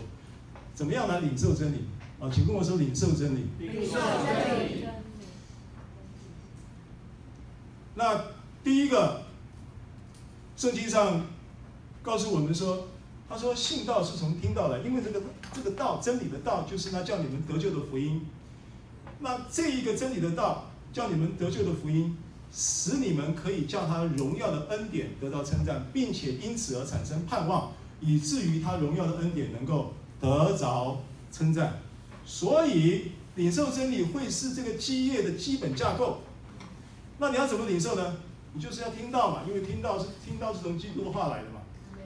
[0.73, 1.85] 怎么样来领受真理？
[2.19, 3.45] 啊，请跟我说领受真理。
[3.59, 4.85] 领受真理。
[7.95, 8.25] 那
[8.63, 9.21] 第一个，
[10.57, 11.25] 圣经上
[12.01, 12.87] 告诉我们说，
[13.29, 15.21] 他说信道是从听到来，因为这个
[15.53, 18.25] 这个道真理的道就是那叫你们得救的福音。
[19.19, 22.17] 那这一个真理的道叫你们得救的福音，
[22.57, 31.01] 使你们可以叫他荣耀的恩典得到称赞，并且因此而产生盼望，以至于他荣耀的恩典能够得着
[31.33, 31.81] 称赞。
[32.25, 36.19] 所以领受真理会是这个基业的基本架构。
[37.17, 38.15] 那你要怎么领受呢？
[38.53, 41.59] 你就是要听到嘛，因为听到是听到是从基督的话来的嘛。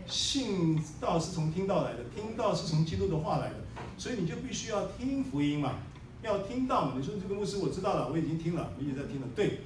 [0.08, 3.56] 信道是从听到来的，听到是从基督的话来的，
[3.96, 5.76] 所以你就必须要听福音嘛，
[6.24, 6.94] 要听到嘛。
[6.98, 9.28] 你说这个牧师我知道了，我已经听了，我一直在听了。
[9.36, 9.60] 对，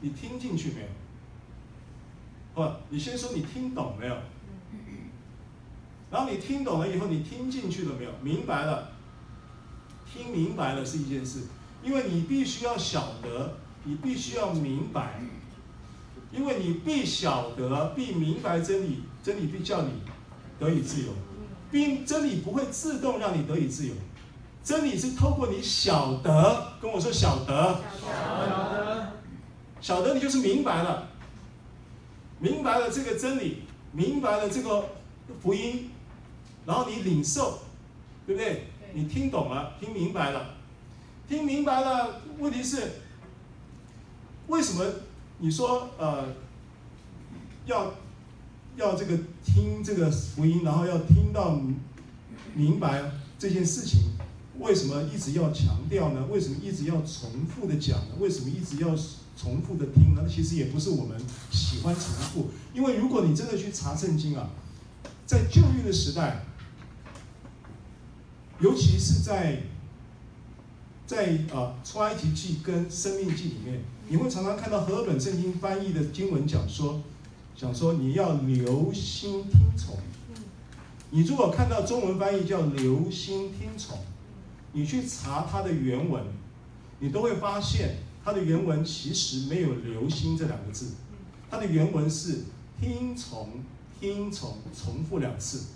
[0.00, 0.88] 你听进去没有？
[2.54, 4.16] 不，你先说你听懂没有？
[6.10, 8.10] 然后你听懂了以后，你听进去了没有？
[8.22, 8.92] 明白了。
[10.10, 11.42] 听明白了是一件事，
[11.82, 15.20] 因为你必须要晓得，你必须要明白，
[16.32, 19.90] 因为你必晓得，必明白真理，真理必叫你
[20.58, 21.12] 得以自由，
[21.70, 23.94] 并真理不会自动让你得以自由，
[24.64, 28.08] 真理是透过你晓得，跟我说晓得，晓
[28.70, 29.12] 得，
[29.80, 31.08] 晓得你就是明白了，
[32.40, 33.62] 明白了这个真理，
[33.92, 34.88] 明白了这个
[35.40, 35.90] 福音，
[36.66, 37.60] 然后你领受，
[38.26, 38.68] 对不对？
[38.94, 40.54] 你听懂了，听明白了，
[41.28, 42.22] 听明白了。
[42.38, 42.90] 问题是，
[44.48, 44.84] 为什么
[45.38, 46.24] 你说呃，
[47.66, 47.92] 要
[48.76, 51.60] 要这个听这个福音，然后要听到
[52.54, 54.00] 明白这件事情？
[54.58, 56.26] 为什么一直要强调呢？
[56.30, 58.14] 为什么一直要重复的讲呢？
[58.18, 58.96] 为什么一直要
[59.40, 60.22] 重复的听呢？
[60.28, 61.16] 其实也不是我们
[61.52, 64.50] 喜欢重复，因为如果你真的去查圣经啊，
[65.24, 66.44] 在旧约的时代。
[68.60, 69.62] 尤其是在
[71.06, 77.00] 在啊出埃及记跟生命记里面，你会常常看到和合本圣经翻译的经文讲说，
[77.54, 79.96] 讲说你要留心听从。
[81.10, 83.96] 你如果看到中文翻译叫留心听从，
[84.72, 86.24] 你去查它的原文，
[86.98, 90.92] 你都会发现它的原文其实没有留心这两个字，
[91.50, 92.44] 它的原文是
[92.80, 93.62] 听从
[93.98, 95.66] 听从重复两次。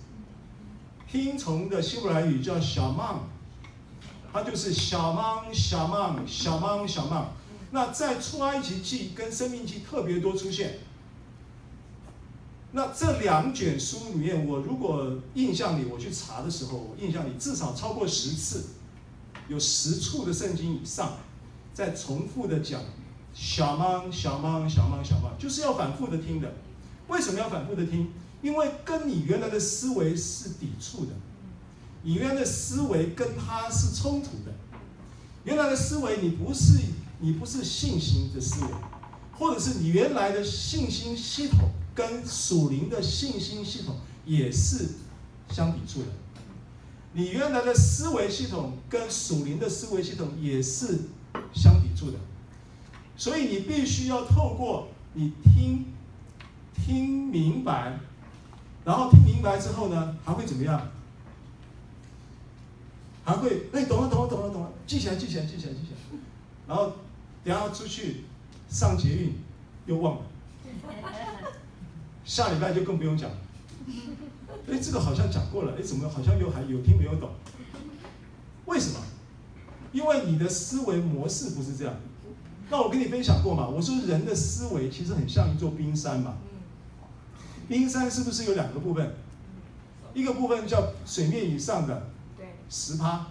[1.11, 3.17] 听从的希伯来语叫小曼，
[4.33, 7.29] 它就是小曼小曼小曼小曼。
[7.71, 10.79] 那在出埃及记跟生命记特别多出现。
[12.73, 18.65] 那这两卷书里面，我如果印象里我去查的时候，我印象里至少超过十次，
[19.49, 21.19] 有十处的圣经以上，
[21.73, 22.81] 在重复的讲
[23.35, 26.53] 小曼小曼小曼小曼，就是要反复的听的。
[27.09, 28.11] 为什么要反复的听？
[28.43, 31.13] 因为跟你原来的思维是抵触的，
[32.03, 34.53] 你原来的思维跟他是冲突的。
[35.45, 36.79] 原来的思维你不是
[37.21, 38.71] 你不是信心的思维，
[39.39, 44.89] 或者是你原来的信心系统跟属灵的信心系统也是
[45.51, 46.07] 相抵触的。
[47.15, 50.99] 你原来的思维系统跟属灵的思维系统也是
[51.53, 52.19] 相抵触的，
[53.17, 55.87] 所以你必须要透过你听
[56.75, 57.99] 听明白。
[58.85, 60.89] 然后听明白之后呢，还会怎么样？
[63.25, 66.19] 还会哎，懂了，懂了，懂了，懂了，记起来，记起来，记起来，记起来。
[66.67, 66.93] 然后
[67.45, 68.25] 等下出去
[68.69, 69.35] 上捷运
[69.87, 70.23] 又忘了，
[72.25, 73.37] 下礼拜就更不用讲了。
[74.69, 77.31] 哎，这个好像讲过了，哎，怎么好像又还有听没有懂？
[78.67, 78.99] 为什么？
[79.93, 81.95] 因为你的思维模式不是这样。
[82.71, 86.37] 那我跟你分享过嘛，我说人的思维其实很像一座冰山嘛。
[87.69, 89.15] 冰山是不是有两个部分？
[90.15, 92.09] 一个部分叫水面以上的
[92.69, 93.27] 十趴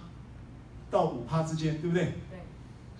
[0.89, 2.13] 到五趴之间，对不对？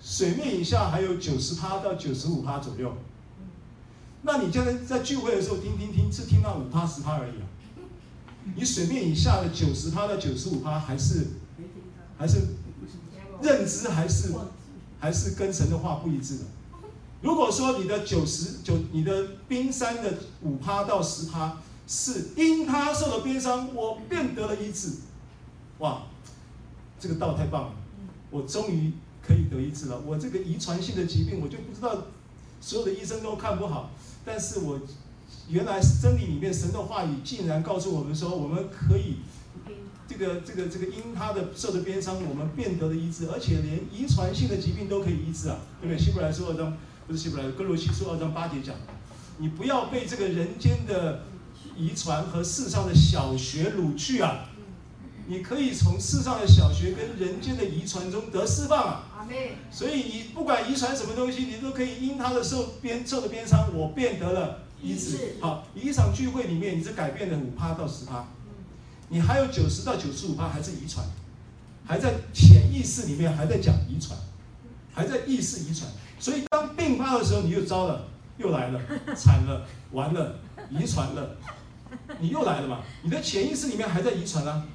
[0.00, 2.92] 水面以下还有九十趴到九十五趴左右。
[4.22, 7.46] 那你将来在聚会的时候听听听，只听到五趴十趴而已啊。
[8.56, 11.26] 你水面以下的九十趴到九十五趴还是
[12.18, 12.38] 还是
[13.42, 14.32] 认知还是
[14.98, 16.44] 还是跟神的话不一致的。
[17.20, 24.90] 如果说你的九十九，你的冰山的五趴到十趴是因他受了冰伤，我便得了医治，
[25.78, 26.02] 哇，
[26.98, 27.72] 这个道太棒了，
[28.30, 28.92] 我终于
[29.24, 30.00] 可以得医治了。
[30.06, 32.06] 我这个遗传性的疾病，我就不知道
[32.60, 33.90] 所有的医生都看不好，
[34.24, 34.80] 但是我
[35.48, 39.18] 原来真理里面神的话语竟然告诉我们说，我们可以
[40.08, 45.98] 这个这个这个因他的受的鞭伤，我们变得了医治，而且连遗传性的疾病都可以医治啊，对不对？
[45.98, 46.76] 希伯来书二章
[47.06, 48.74] 不是希伯来，哥罗西书二章八节讲，
[49.38, 51.22] 你不要被这个人间的
[51.76, 54.50] 遗传和世上的小学掳去啊，
[55.26, 59.08] 你可以从世上的小学跟人间的遗传中得释放啊。
[59.70, 65.36] 所以你不管遗传什么东西，你都可以因他的受鞭受的鞭伤，我变得了医治。
[65.40, 68.28] 好，一场聚会里面，你是改变了五趴到十趴，
[69.12, 71.04] 你还有九十到九十五趴还是遗传，
[71.84, 74.18] 还在潜意识里面还在讲遗传，
[74.90, 75.86] 还在意识遗传。
[76.18, 78.06] 所以当病发的时候，你又糟了，
[78.38, 78.80] 又来了，
[79.14, 80.36] 惨了，完了，
[80.70, 81.36] 遗传了，
[82.20, 82.80] 你又来了嘛？
[83.02, 84.66] 你的潜意识里面还在遗传啊，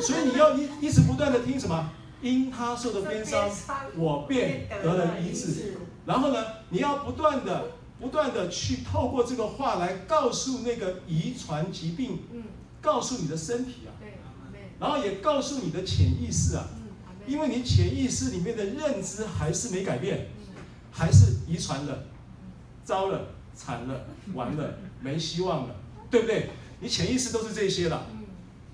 [0.00, 1.90] 所以你要一一直不断的听什么？
[2.22, 3.50] 因他受的鞭伤，
[3.98, 5.76] 我便得了医治。
[6.06, 7.66] 然后呢，你要不断的、
[8.00, 12.20] 不断的去透过这个话来告诉那个遗传疾病，
[12.84, 13.90] 告诉你的身体啊，
[14.78, 16.68] 然后也告诉你的潜意识啊，
[17.26, 20.28] 因为你潜意识里面的认知还是没改变，
[20.92, 22.04] 还是遗传了，
[22.84, 24.04] 糟了，惨了，
[24.34, 25.74] 完了， 没希望了，
[26.10, 26.50] 对不对？
[26.80, 28.06] 你潜意识都是这些了，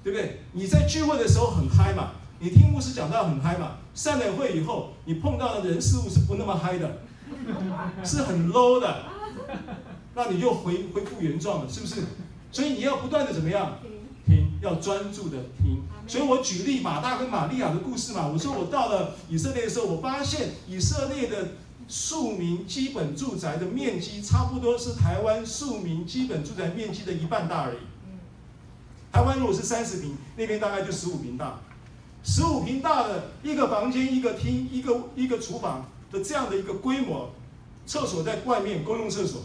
[0.03, 0.41] 对不对？
[0.53, 2.15] 你在聚会的时候很嗨嘛。
[2.43, 3.77] 你听牧师讲到很嗨嘛？
[3.95, 7.03] 散了会以后，你碰到的人事物是不那么嗨的，
[8.03, 9.05] 是很 low 的，
[10.15, 12.03] 那你就回恢复原状了，是不是？
[12.51, 13.79] 所以你要不断的怎么样？
[14.27, 15.83] 听，要专注的听。
[16.07, 18.27] 所以我举例马大跟玛利亚的故事嘛。
[18.27, 21.53] 我说我到了以色列的时候，我发现以色列的
[21.89, 27.79] 庶民基本住宅的面积差不多是台湾庶民基本住宅面积的一半大而已。
[29.13, 31.59] 台湾如果是三十坪，那边大概就十五坪大。
[32.23, 37.31] 十五坪大的一个房间、一个厅、一个一个厨房的这样的一个规模，
[37.87, 39.43] 厕所在外面，公用厕所，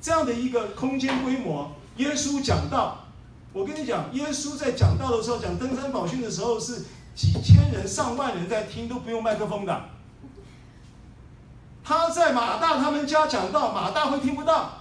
[0.00, 1.70] 这样的一个空间规模。
[1.98, 3.07] 耶稣讲到，
[3.58, 6.84] 我跟你讲，耶稣在讲道的时候，讲登山宝训的时候，是
[7.16, 9.84] 几千人、上万人在听，都不用麦克风的。
[11.82, 14.74] 他在马大他们家讲道，马大会听不到。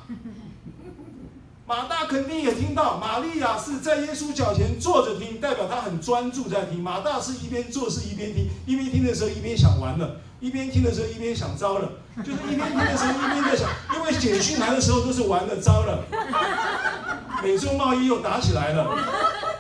[1.66, 6.80] 马大肯定也听到，玛利亚是在耶稣脚前坐着听，代表他很专注在听。
[6.80, 16.04] 马大是一边做事一边听，一边听的时候一边想完了，一边听的时候一边想糟了，就是一边听的时候一边在想，因为简讯来的时候都是完了糟了，
[17.42, 18.96] 美中贸易又打起来了，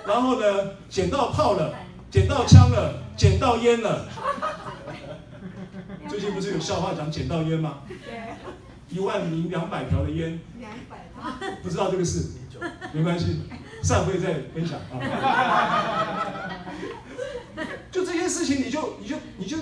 [0.06, 0.46] 然后呢，
[0.88, 1.74] 捡到炮了，
[2.12, 4.06] 捡到枪了，捡到烟了。
[6.08, 7.80] 最近不是有笑话讲捡到烟吗？
[8.90, 10.40] 一万零两百条的烟。
[11.64, 12.34] 不知道这个事，
[12.94, 13.42] 没关系，
[13.82, 15.02] 散会再分享啊。
[17.92, 19.58] 就这些事情，你就你就你就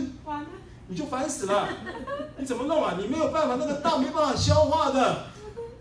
[0.87, 1.67] 你就烦死了，
[2.37, 2.95] 你怎么弄啊？
[2.99, 5.23] 你没有办法，那个道没办法消化的。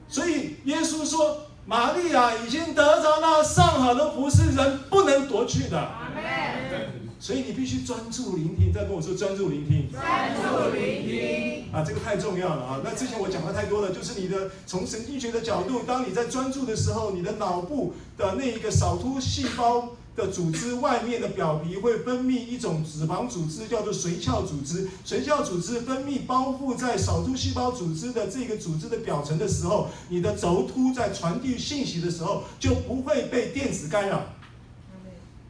[0.08, 5.88] 所以耶稣说，玛利亚已经得着那上好的福，是人不能夺去的。
[7.20, 9.90] 所以你必须专注聆听，再跟我说专注聆听。
[9.90, 12.80] 专注聆听啊，这个太重要了啊！
[12.84, 24.88] 那之前我讲的太多了，就是你的从神经学的角度，当你在专注的时候，你的脑部的那一个少突细胞的组织外面的表皮会分泌一种脂肪组织，叫做髓鞘组织。
[25.04, 34.24] 髓鞘组织分泌包覆在少数细胞组织的这个组织的表层的时候，你的轴突在传递信息的时候就不会被电子干扰。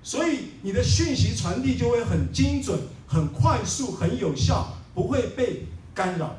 [0.02, 6.36] 所以你的讯息传递就会很精准、很快速、很有效，不会被干扰。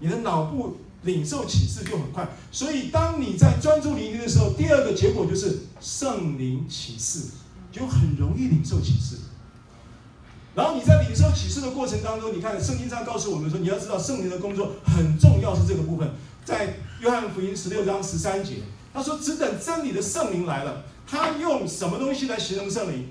[0.00, 2.28] 你的脑部领受启示就很快。
[2.50, 7.20] 所以当你在专注聆听的时候，第二个结果就是圣灵启示，
[7.74, 9.16] 就很容易领受启示。
[10.54, 16.08] 然后你在领受启示的过程当中，你看圣经上告诉我们说，你要知道圣灵的工作很重要，是这个部分。
[16.44, 18.58] 在约翰福音十六章十三节，
[18.92, 23.08] 他说：“只等真理的圣灵来了。”他用什么东西来形容圣灵？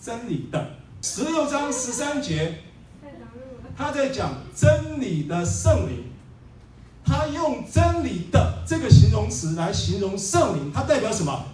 [0.00, 0.70] 真理的
[1.02, 2.60] 十六章十三节，
[3.76, 6.04] 他在讲真理的圣灵。
[7.04, 11.44] 他用真理的这个形容词来形容圣灵，它代表什么？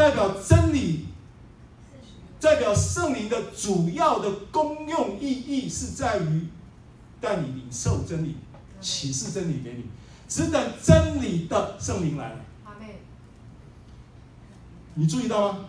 [0.00, 1.04] 代表真理，
[2.40, 6.46] 代表圣灵的主要的功用意义是在于
[7.20, 8.36] 带你领受真理，
[8.80, 9.84] 启示真理给你。
[10.26, 12.40] 只等真理的圣灵来了。
[14.94, 15.68] 你注意到吗？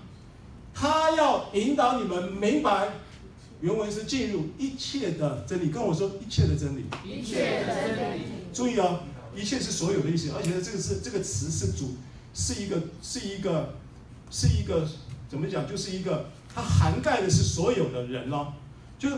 [0.73, 2.87] 他要引导你们明白，
[3.59, 5.69] 原文是进入一切的真理。
[5.69, 8.21] 跟我说一切的真理，一切的真理。
[8.53, 9.01] 注意哦，
[9.35, 11.95] 一切是所有的意思，而且呢，这个是这个词是主，
[12.33, 13.75] 是一个是一个
[14.31, 14.87] 是一个
[15.29, 15.67] 怎么讲？
[15.69, 18.53] 就是一个它涵盖的是所有的人咯。
[18.97, 19.09] 就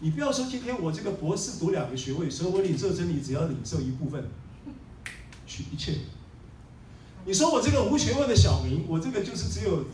[0.00, 4.22] 你不要说今天我这个博士读两个学位，所以我领受真理只要领受一部分，
[5.46, 5.94] 取一切。
[7.24, 9.86] 你说我这个无学问的小明，我这个就是只有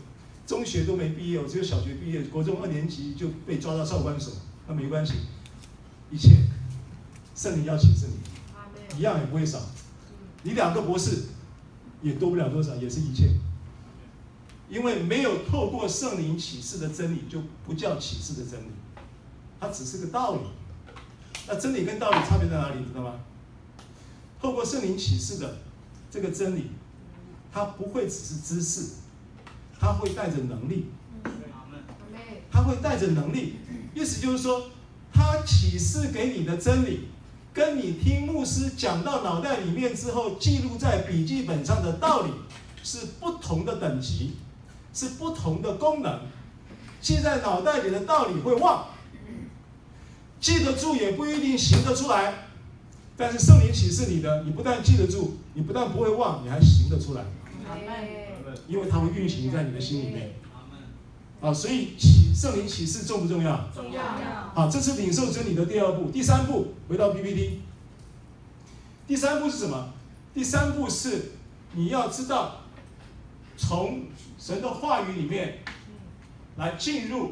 [0.45, 4.33] 中学都没毕业，我只有小学毕业，国中二年级就被抓到少管所，
[4.67, 5.13] 那没关系，
[6.11, 6.37] 一切
[7.35, 9.59] 圣灵要请圣灵，一样也不会少。
[10.43, 11.23] 你两个博士
[12.01, 13.29] 也多不了多少，也是一切。
[14.69, 18.71] 因为没有透过圣灵启示的真理，就不叫启示的真理，
[19.59, 20.41] 它只是个道理。
[21.47, 22.79] 那真理跟道理差别在哪里？
[22.79, 23.13] 你知道吗？
[24.41, 25.57] 透过圣灵启示的
[26.09, 26.71] 这个真理，
[27.51, 28.95] 它不会只是知识，
[29.79, 30.87] 它会带着能力。
[32.51, 33.55] 它会带着能力，
[33.93, 34.69] 意思就是说，
[35.11, 37.09] 它启示给你的真理，
[37.53, 42.31] 跟你听牧师讲到脑袋里面之后，记录在笔记本上的道理，
[42.81, 44.37] 是不同的等级。
[44.95, 46.21] 是不同的功能，
[47.01, 48.87] 记在脑袋里的道理会忘，
[50.39, 52.47] 记得住也不一定行得出来，
[53.17, 57.25] 但是圣灵启示你的，你不但记得住，你不但不会忘，你还行得出来，
[58.69, 60.33] 因为它会运行在你的心里面。
[61.41, 63.69] 啊，所以启圣灵启示重不重要？
[63.75, 64.01] 重要。
[64.55, 67.59] 好，这是领受真理的第二步，第三步回到 PPT。
[69.05, 69.89] 第三步是什么？
[70.33, 71.33] 第三步是
[71.73, 72.61] 你要知道
[73.57, 74.05] 从。
[74.45, 75.57] 神的话语里面，
[76.57, 77.31] 来进入，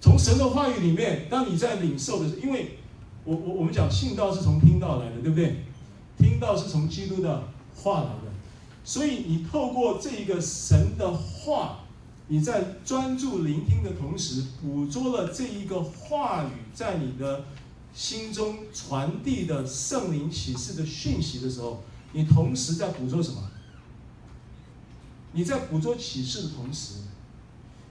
[0.00, 2.78] 从神的话语里面，当你在领受的时候，因为
[3.24, 5.56] 我我我们讲信道是从听道来的，对不对？
[6.16, 8.39] 听到是从基督的话来的。
[8.84, 11.80] 所以，你透过这一个神的话，
[12.28, 17.44] 你在专注聆听的同时，捕捉了这一个话语在你的
[17.94, 23.50] 心中传递的圣灵启示的讯息的时候，你同时在捕捉什么？
[25.32, 26.94] 你在捕捉启示的同时，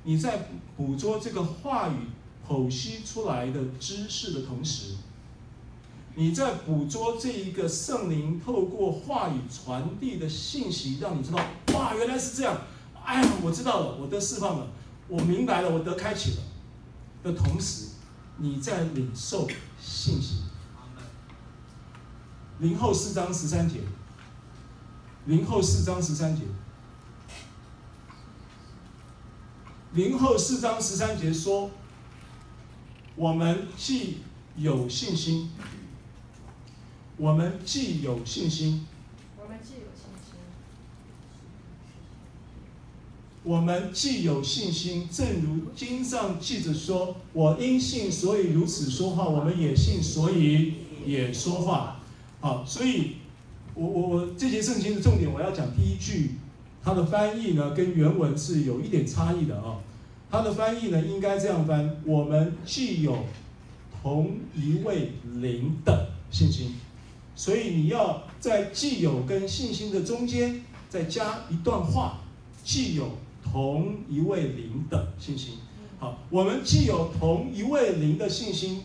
[0.04, 2.08] 你在捕捉这个话语
[2.48, 4.96] 剖析出来的知识的同时。
[6.16, 11.40] 你在捕捉这一个圣灵透过话语传递的信息，让你知道，
[11.74, 12.58] 哇，原来是这样！
[13.06, 14.68] 哎呀，我知道了，我得释放了，
[15.08, 16.38] 我明白了，我得开启了。
[17.24, 17.88] 的同时，
[18.38, 19.48] 你在领受
[19.80, 20.44] 信息。
[22.60, 23.80] 零后四章十三节。
[25.26, 26.42] 零后四章十三节。
[29.94, 31.72] 零后四章十三节说
[33.16, 34.20] ：“我们既
[34.58, 35.52] 有信心。”
[37.20, 38.88] 我们既有信心，
[39.38, 40.40] 我们既有信心，
[43.44, 52.00] 我们既有信心，正如经上记着说：“我因信，所以如此说话。”我们也信，所以也说话。
[52.40, 53.18] 好，所以
[53.74, 56.36] 我我我这节圣经的重点，我要讲第一句，
[56.82, 59.76] 它的翻译呢跟原文是有一点差异的啊。
[60.32, 63.26] 它的翻译呢应该这样翻：我们既有
[64.02, 65.12] 同一位
[65.42, 66.76] 灵的信心。
[67.40, 72.20] 所以你要在既有跟信心的中间再加一段话，
[72.66, 73.12] 既有
[73.42, 75.54] 同一位灵的信心。
[76.00, 78.84] 好，我们既有同一位灵的信心，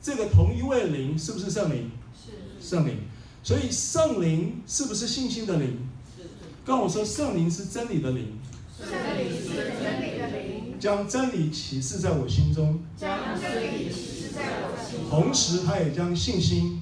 [0.00, 1.90] 这个同一位灵是不是圣灵？
[2.14, 2.98] 是圣灵。
[3.42, 5.76] 所以圣灵是不是信心的灵？
[6.16, 6.22] 是。
[6.64, 8.38] 跟我说，圣灵是真理的灵。
[8.78, 8.86] 圣
[9.18, 10.78] 灵是真理的灵。
[10.78, 12.78] 将真理启示在我心中。
[12.96, 15.10] 将真理启示在我心中。
[15.10, 16.80] 同时，他也将信心。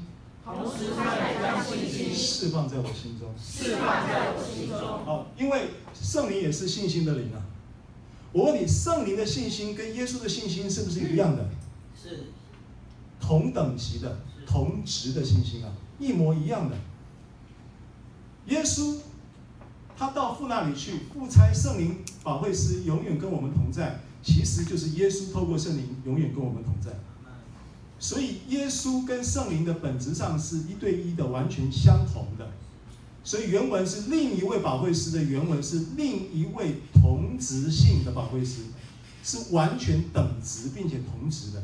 [0.56, 3.28] 同时，他也将信心释放在我心中。
[3.38, 4.78] 释放在我心中。
[5.04, 7.42] 好，因为圣灵也是信心的灵啊。
[8.32, 11.48] 我问你，圣灵的信心跟耶稣的信心是不是一样的？
[11.94, 12.24] 是。
[13.20, 16.76] 同等级的、同值的信心啊，一模一样的。
[18.46, 18.98] 耶稣
[19.96, 26.90] 他到父那里去，父差圣灵保惠师永远跟我们同在，其实就是耶稣透过圣灵永远跟我们同在。
[27.98, 32.50] 所以，耶稣跟圣灵的本质上是一对一的，完全相同的。
[33.24, 38.62] 所以原文是另一位保惠师的原文是另一位同职性的保惠师，
[39.24, 41.62] 是完全等值并且同职的。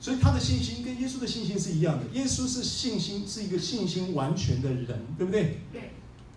[0.00, 2.06] 所以他的信心跟耶稣的信心是一样的。
[2.12, 5.58] 耶稣是信心是一个信心完全的人，对不对？
[5.72, 5.92] 对。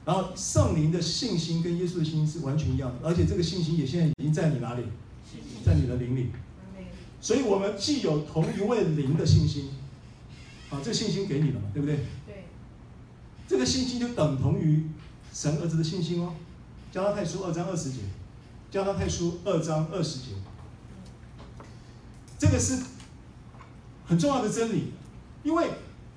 [0.06, 4.84] 然后圣灵的信心跟耶稣的信心是完全一样的，而且这个信心也现在已经在你哪里？
[5.66, 6.30] 在你的灵里。
[7.26, 9.72] 所以我们既有同一位灵的信心，
[10.70, 11.96] 啊，这个信心给你了嘛，对不对？
[12.28, 12.46] 对。
[13.48, 14.84] 这个信心就等同于
[15.34, 16.36] 神儿子的信心哦。
[16.92, 18.02] 加拉太书二章二十节，
[18.70, 20.34] 加拉太书二章二十节，
[22.38, 22.78] 这个是
[24.06, 24.92] 很重要的真理，
[25.42, 25.68] 因为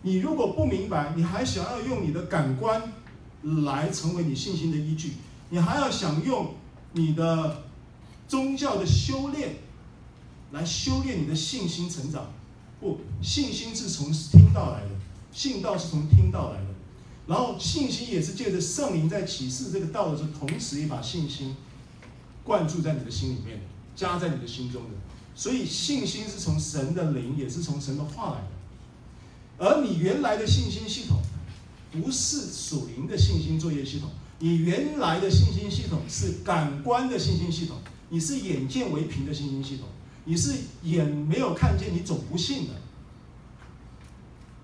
[0.03, 2.83] 你如果不明白，你还想要用你的感官
[3.65, 5.15] 来成为你信心的依据，
[5.49, 6.53] 你还要想用
[6.93, 7.63] 你的
[8.29, 9.57] 宗教的修炼
[10.53, 12.33] 来修炼你的信心成长。
[12.81, 14.91] 不，信心是从听到来的，
[15.33, 16.67] 信道是从听到来的，
[17.27, 21.57] 然后信心也是借着圣灵在启示这个道的时候，同时也把信心
[22.45, 23.61] 灌注在你的心里面，
[23.97, 24.91] 加在你的心中的。
[25.35, 29.67] 所以信心是从神的灵，也是从神的话来的。
[29.67, 31.19] 而你原来的信心系统，
[31.91, 37.77] 不是属灵的信心作业系统，你原来的信心系统是感官的信心系统，
[38.09, 39.89] 你是眼见为凭的信心系统，
[40.29, 40.53] 你是
[40.83, 42.75] 眼没有看见，你总不信的。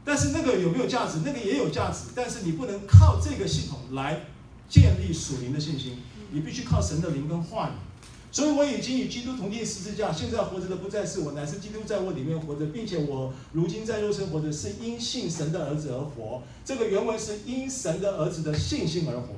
[0.04, 1.22] 但是那个有没有价值？
[1.24, 4.26] 那个也有价值，但是你不能靠这个系统来
[4.68, 5.96] 建立属灵的信心，
[6.32, 7.72] 你必须靠神的灵跟话语。
[8.30, 16.42] 所以我已经与基督同钉十字架，现在活着的不再是我，乃是基督在我里面活着，并且我如今在肉身活着，是因信神的儿子而活。
[16.62, 19.28] 这个原文是因神的儿子的信心而活。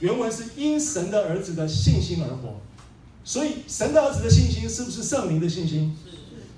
[0.00, 2.60] 原文是因神的儿子的信心而活。
[3.24, 5.96] 所以神的儿子的信心是不是圣灵的信心？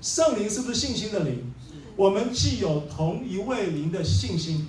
[0.01, 1.51] 圣灵是不是信心的灵？
[1.95, 4.67] 我们既有同一位灵的信心，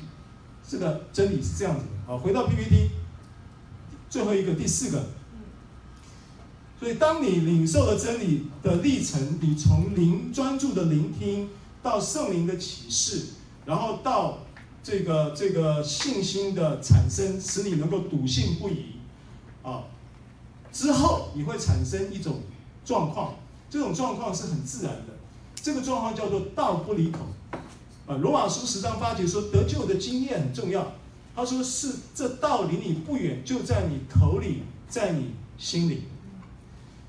[0.66, 1.90] 这个真理是这样子的。
[2.06, 2.90] 好，回到 PPT，
[4.08, 5.04] 最后一个第四个。
[6.80, 11.50] 所以，当你领受了真理的历程，你从灵专注的聆听
[11.82, 13.24] 到圣灵的启示，
[13.66, 14.46] 然后到
[14.82, 18.94] 这个这个信心的产生，使你能够笃信不疑，
[19.62, 19.82] 啊，
[20.78, 22.42] 之后你会产生一种
[22.84, 23.34] 状况，
[23.68, 25.18] 这种状况是很自然的，
[25.56, 27.18] 这个状况叫做道不离口，
[28.06, 30.92] 啊，罗马书十章八节说得救的经验很重要，
[31.34, 36.04] 他说是这道离你不远，就在你口里，在你心里。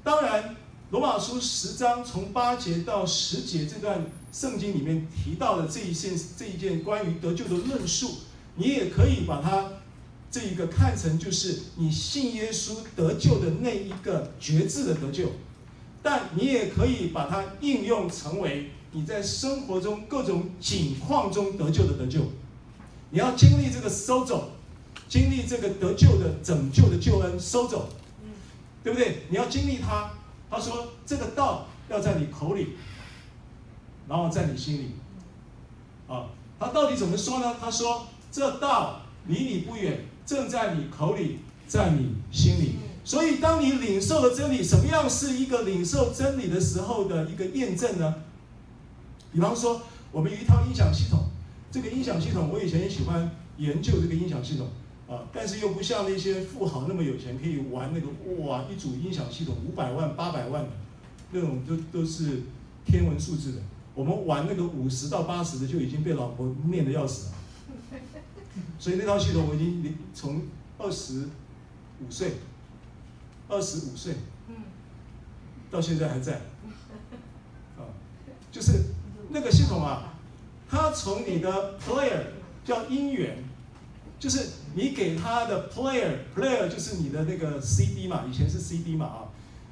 [0.03, 0.55] 当然，
[0.89, 4.03] 罗马书十章从八节到十节这段
[4.33, 8.13] 圣经里面提到的这一件这一件关于得救的论述，
[8.55, 9.69] 你也可以把它
[10.31, 15.31] 这一个看成就是你信耶稣得救的那一个决志的得救，
[16.01, 22.21] 但你也可以把它应用成为你在生活中各种境况中得救的得救。
[23.11, 24.51] 你要经历这个收走，
[25.07, 27.89] 经历这个得救的拯救的救恩收走。
[28.81, 29.23] 对不对？
[29.29, 30.09] 你要经历它。
[30.49, 32.69] 他说：“这个道要在你口里，
[34.07, 34.91] 然后在你心里。”
[36.07, 36.27] 啊，
[36.57, 37.57] 他到底怎么说呢？
[37.59, 48.13] 他说：“这道离你不远，正在你口里，在你心里。”所以，当你领受了真理，什么样是一个领受真理的时候的一个验证呢？
[49.33, 51.19] 比方说，我们有一套音响系统，
[51.71, 54.67] 这个音响系统，我以前也喜欢研究这个音响系统。
[55.09, 58.07] 啊，但是又不像那些富豪那么有钱，可以玩那个
[58.43, 60.69] 哇，一组音响系统五百万、八百万的，
[61.31, 62.43] 那种都都是
[62.85, 63.57] 天文数字的。
[63.95, 67.38] 我们玩那个五十到八十的，就已经被老婆念得要死了。
[68.77, 70.41] 所以那套系统我已经从
[70.77, 71.27] 二十
[72.01, 72.33] 五岁，
[73.47, 74.15] 二十五岁，
[75.69, 76.41] 到现在还在。
[77.77, 77.83] 啊，
[78.51, 78.83] 就是
[79.29, 80.13] 那个系统啊，
[80.69, 82.23] 它从你的 player
[82.63, 83.43] 叫音源。
[84.19, 89.19] 就是你给他的 player，player 就是你的那个 CD 嘛，以前是 CD 嘛啊，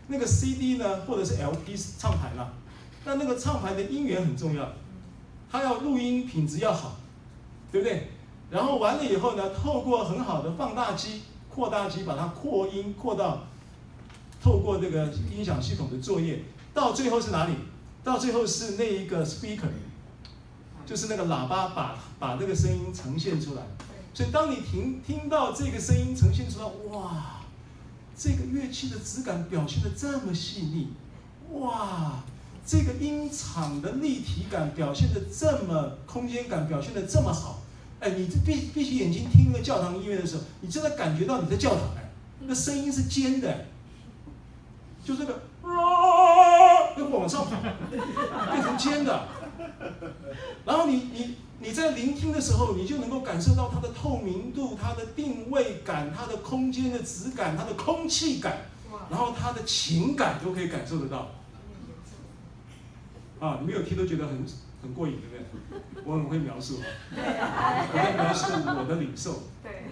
[0.08, 2.54] 那个 CD 呢，或者是 LP 唱盘啦，
[3.04, 4.72] 但那个唱盘的音源很重要，
[5.52, 6.96] 它要录音品质要好，
[7.74, 8.08] 对不对？
[8.50, 13.44] 然后完了以后呢，透过很好的放大机、扩大机把它扩音扩到，
[14.42, 16.44] 透过这个音响系统的作业，
[16.74, 17.54] 到最后是哪里？
[18.04, 19.68] 到最后是那一个 speaker，
[20.86, 23.64] 就是那个喇叭把把这个声音呈现出来。
[24.14, 27.42] 所以，当你听听到这个声音呈现出来，哇，
[28.16, 30.88] 这个乐器的质感表现得这么细腻，
[31.60, 32.24] 哇，
[32.66, 37.60] 这个音场的立体感表现得这么，空间感表现得这么好，
[38.00, 42.10] 哎，你这闭闭起眼睛听那个教堂音乐的时候，你真的感觉到你在教堂哎，
[42.42, 43.66] 那声音是尖的，
[45.04, 45.34] 就这个
[45.64, 47.60] 啊，那往上跑，
[48.52, 49.28] 变成尖的，
[50.66, 51.36] 然后你你。
[51.60, 58.60] 你在聆听的时候，你就能够感受到它的透明度、它的定位感、它的空间的质感、它的空气感，
[59.10, 61.32] 然后它的情感都可以感受得到。
[63.40, 64.46] 啊，你没有听都觉得很
[64.82, 66.04] 很过瘾，对不对？
[66.06, 66.80] 我很会描述，
[67.12, 68.46] 我在描述
[68.80, 69.44] 我的领受。
[69.64, 69.86] 对。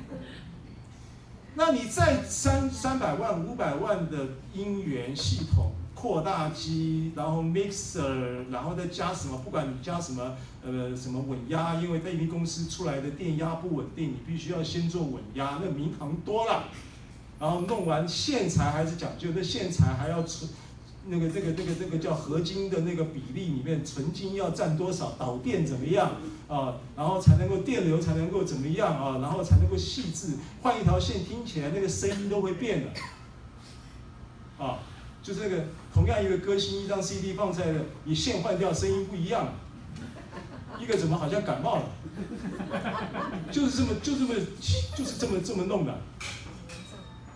[1.55, 5.71] 那你在三三百万、五百万的音源系统。
[5.95, 9.37] 扩大机，然后 mixer，然后再加什么？
[9.43, 16.65] 不管你加什么，呃，什么稳压，因为电力公司出来的电压不稳定，你必须要先做稳压，那名堂多了。
[17.39, 20.47] 然后弄完线材还是讲究，那线材还要出
[21.07, 26.11] 那个这个这个这个叫合金的那个比例里面，纯金要占多少，导电怎么样
[26.47, 26.75] 啊？
[26.95, 29.19] 然后才能够电流才能够怎么样啊？
[29.21, 32.89] 然后才能够细致，换一条线听起来那个声音都会变的。
[34.57, 34.79] 啊，
[35.21, 39.53] 就是那个同样一个歌星，一张 CD 放在的，你线换掉，声音不一样。
[40.79, 41.83] 一个怎么好像感冒了？
[43.51, 44.33] 就是这么就这么
[44.95, 45.95] 就是这么这么弄的。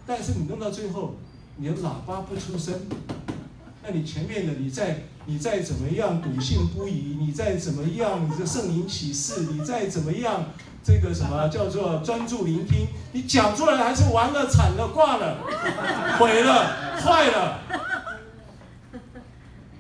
[0.06, 1.16] 但是你弄到最后，
[1.56, 2.74] 你的喇叭不出声，
[3.82, 10.46] 那你前面的你再你再怎么样笃信不疑，你再怎么样你这圣灵启示，你再怎么样
[10.84, 15.38] 这个什么叫做专注聆听，你讲出来还是完了、惨了、挂了、
[16.20, 17.60] 毁了、坏了，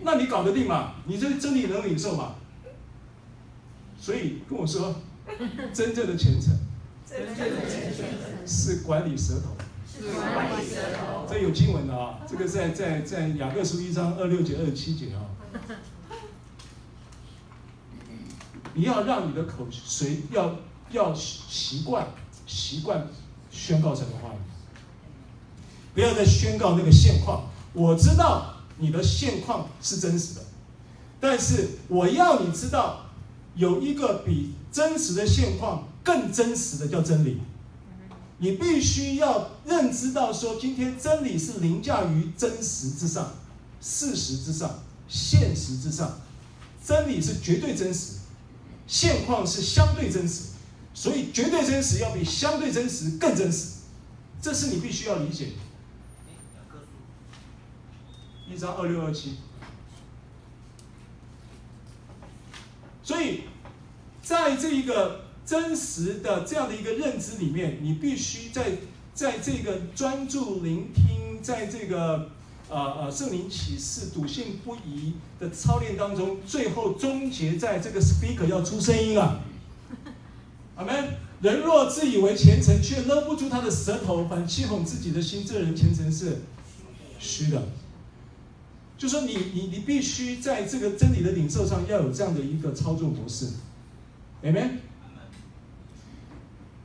[0.01, 0.93] 那你搞得定吗？
[1.05, 2.35] 你这真理能领受吗？
[3.99, 4.95] 所以跟我说，
[5.73, 6.57] 真正的虔诚
[7.05, 9.55] 真正的虔诚，是管理舌头。
[11.29, 15.21] 这有经文的啊，这个在在在雅各书一章二六节二十七节啊。
[18.73, 20.55] 你要让你的口随要
[20.91, 22.07] 要习惯
[22.47, 23.07] 习惯
[23.51, 24.39] 宣告什么话语，
[25.93, 27.49] 不要再宣告那个现况。
[27.73, 30.41] 我知道你的现况是真实的，
[31.19, 33.05] 但是我要你知道
[33.55, 37.41] 有一个比真实的现况更真实的叫真理。
[38.41, 43.33] 你必须要认知到，说今天真理是凌驾于真实之上，
[43.81, 44.79] 事实之上，
[45.09, 46.21] 现实之上，
[46.81, 48.13] 真理是绝对真实，
[48.87, 50.51] 现况是相对真实，
[50.93, 53.79] 所以绝对真实要比相对真实更真实，
[54.41, 55.51] 这是你必须要理解的。
[58.49, 59.35] 一章二六二七，
[63.03, 63.41] 所以
[64.23, 65.27] 在这一个。
[65.49, 68.73] 真实的这样的一个认知里面，你必须在
[69.15, 72.29] 在这个专注聆听，在这个
[72.69, 79.39] 呃呃圣灵启示、笃信不疑的操练当中，最后终结在这个 speaker 要出声音啊！
[80.77, 80.93] 阿门。
[81.41, 86.41] 人若自以为虔诚，却勒不住他的舌头，反欺哄自己的心，这人虔诚是
[87.17, 87.63] 虚的。
[88.99, 93.47] 就说你你你必须在这个真理的领受上要有这样的一个操作模式，
[94.43, 94.81] 阿门。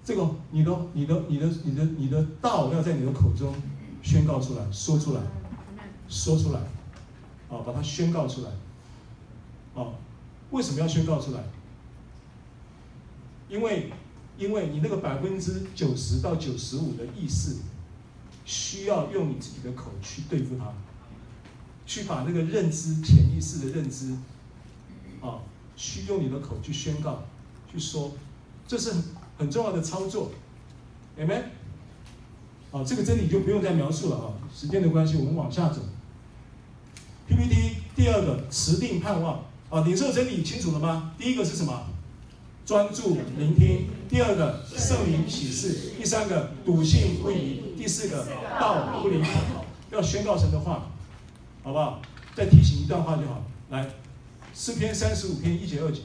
[0.05, 3.55] 这个你的你的你的你的你的道要在你的口中
[4.03, 5.21] 宣告出来，说出来，
[6.11, 6.61] 说出来，
[7.49, 8.51] 啊，把它宣告出来，
[9.75, 9.95] 啊，
[10.51, 11.43] 为什么要宣告出来？
[13.49, 13.91] 因为
[14.37, 17.57] 因为你那个百分之九十到九十五的意识，
[18.45, 20.71] 需要用你自己的口去对付它，
[21.87, 24.13] 去把那个认知潜意识的认知，
[25.23, 25.41] 啊，
[25.75, 27.23] 去用你的口去宣告，
[27.73, 28.13] 去说，
[28.69, 28.93] 这是。
[29.37, 30.31] 很重要的操作
[31.19, 31.43] ，Amen。
[32.71, 35.81] 好，这个真理就不用再描述了啊，时间的关系，我们往下走。
[37.29, 41.13] PPT 第二个持定盼望啊，领受真理清楚了吗？
[41.19, 41.87] 第一个是什么？
[42.67, 43.87] 专注聆听。
[44.09, 45.93] 第二个圣灵启示。
[45.99, 47.75] 第三个笃信不疑。
[47.77, 48.27] 第四个
[48.59, 49.29] 道不离口，
[49.91, 50.87] 要宣告神的话，
[51.63, 52.01] 好不好？
[52.35, 53.43] 再提醒一段话就好。
[53.71, 53.87] 来，
[54.55, 56.01] 诗篇三十五篇一节二节。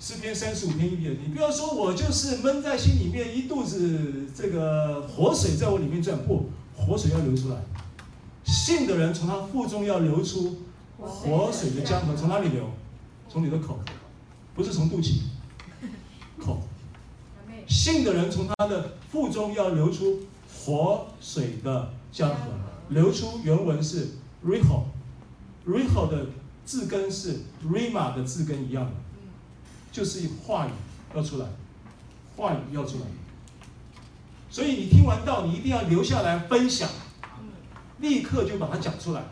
[0.00, 7.56] 诗篇三十五篇一节，你不要说我就是闷在心里面一肚子这个活水在我里面转，不，活水要流出来。
[8.42, 10.62] 信的人从他腹中要流出
[10.98, 12.64] 活水的江河，从哪里流？
[13.28, 13.78] 从你的口，
[14.54, 15.20] 不是从肚脐，
[16.38, 16.62] 口。
[17.68, 20.20] 信的人从他的腹中要流出
[20.64, 22.36] 活水的江河，
[22.88, 24.08] 流出原文是
[24.46, 26.28] riho，riho 的
[26.64, 27.40] 字根是
[27.70, 28.92] rima 的字根一样的。
[29.92, 30.70] 就是话语
[31.14, 31.46] 要出来，
[32.36, 33.06] 话语要出来，
[34.48, 36.88] 所以你听完道，你一定要留下来分享，
[37.98, 39.24] 立刻就把它讲出来，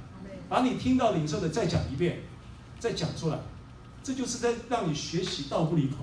[0.49, 2.23] 把你听到领受的再讲一遍，
[2.81, 3.39] 再讲出来，
[4.03, 5.97] 这就是在让你学习道不离口。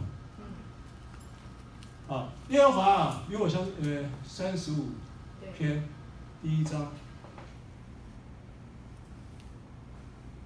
[2.08, 4.90] 啊，耶和华啊，与我相呃三十五
[5.58, 5.84] 篇
[6.42, 6.92] 第一章，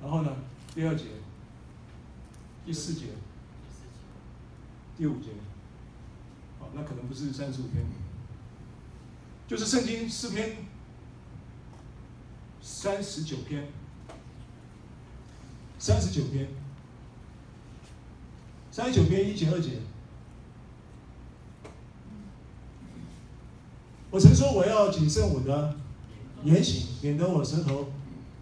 [0.02, 0.32] 然后呢，
[0.74, 1.06] 第二节，
[2.66, 3.08] 第四节。
[5.00, 5.30] 第五节，
[6.60, 7.82] 好，那可能不是三十五篇，
[9.48, 10.58] 就是圣经诗篇
[12.62, 13.70] 三十九篇，
[15.78, 16.50] 三十九篇，
[18.70, 19.80] 三十九篇一节二节。
[24.12, 25.78] 我曾说我要谨慎我的
[26.44, 27.90] 言行，免得我舌头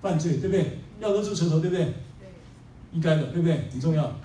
[0.01, 0.79] 犯罪，对不对？
[0.99, 1.93] 要勒住舌头，对不对？
[2.93, 3.69] 应该的，对不对？
[3.69, 4.19] 很重要。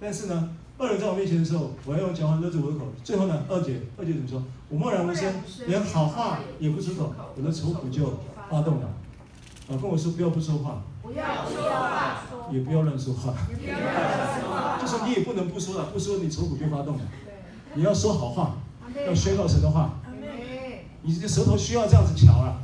[0.00, 0.56] 但是呢？
[0.80, 2.86] 恶人在我面前的时候，我要用讲话勒住我的口。
[3.04, 4.42] 最后呢，二姐，二姐怎么说？
[4.70, 5.30] 我默然无声，
[5.66, 8.18] 连好话也不出口，我的愁苦就
[8.48, 8.86] 发动了。
[9.68, 17.02] 啊，跟我说不要不说话，不要说话，也不要乱说话，也不要乱说话，就说你也不能不说了，不说你愁苦就发动了。
[17.74, 18.56] 你要说好话，
[19.06, 20.00] 要宣告神的话。
[21.02, 22.56] 你这舌头需要这样子瞧啊，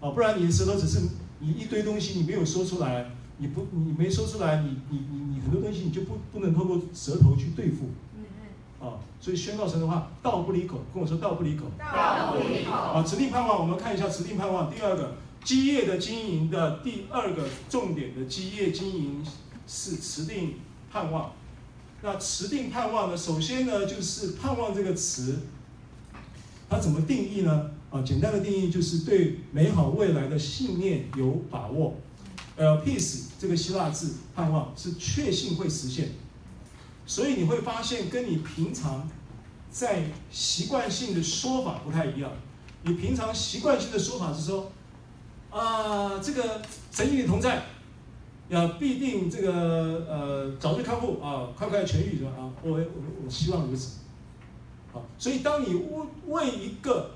[0.00, 1.00] 啊，不然你的舌头只是
[1.40, 7.86] 你一堆东西，你没有说出来，你不你没说出来，你你你你很多东西你就不不能透过舌头去对付。
[8.80, 11.64] 啊，所以宣告神的话，道不离口，跟我说道不离口。
[11.78, 12.70] 道不离口。
[12.70, 14.70] 啊，持定盼望，我们看一下持定盼望。
[14.70, 19.24] 第二个基业的经营的第二个重点的基业经营
[19.66, 20.56] 是持定
[20.92, 21.32] 盼望。
[22.02, 25.38] 那持定盼望呢，首先呢就是盼望这个词，
[26.68, 27.70] 它怎么定义呢？
[27.90, 31.94] 啊，简单的定义就是对美好未来的信念有把握。
[32.58, 36.10] Elpis 这个希腊字盼望是确信会实现。
[37.06, 39.08] 所以你会发现，跟你平常
[39.70, 42.30] 在习惯性的说法不太一样。
[42.82, 44.72] 你平常习惯性的说法是说，
[45.50, 47.62] 啊，这个神与你同在，
[48.48, 49.52] 要必定这个
[50.08, 52.30] 呃早日康复啊，快快痊愈是吧？
[52.38, 52.80] 啊，我我
[53.24, 53.98] 我希望如此。
[54.92, 57.10] 好，所以当你为为一个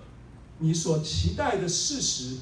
[0.59, 2.39] 你所期待的事实，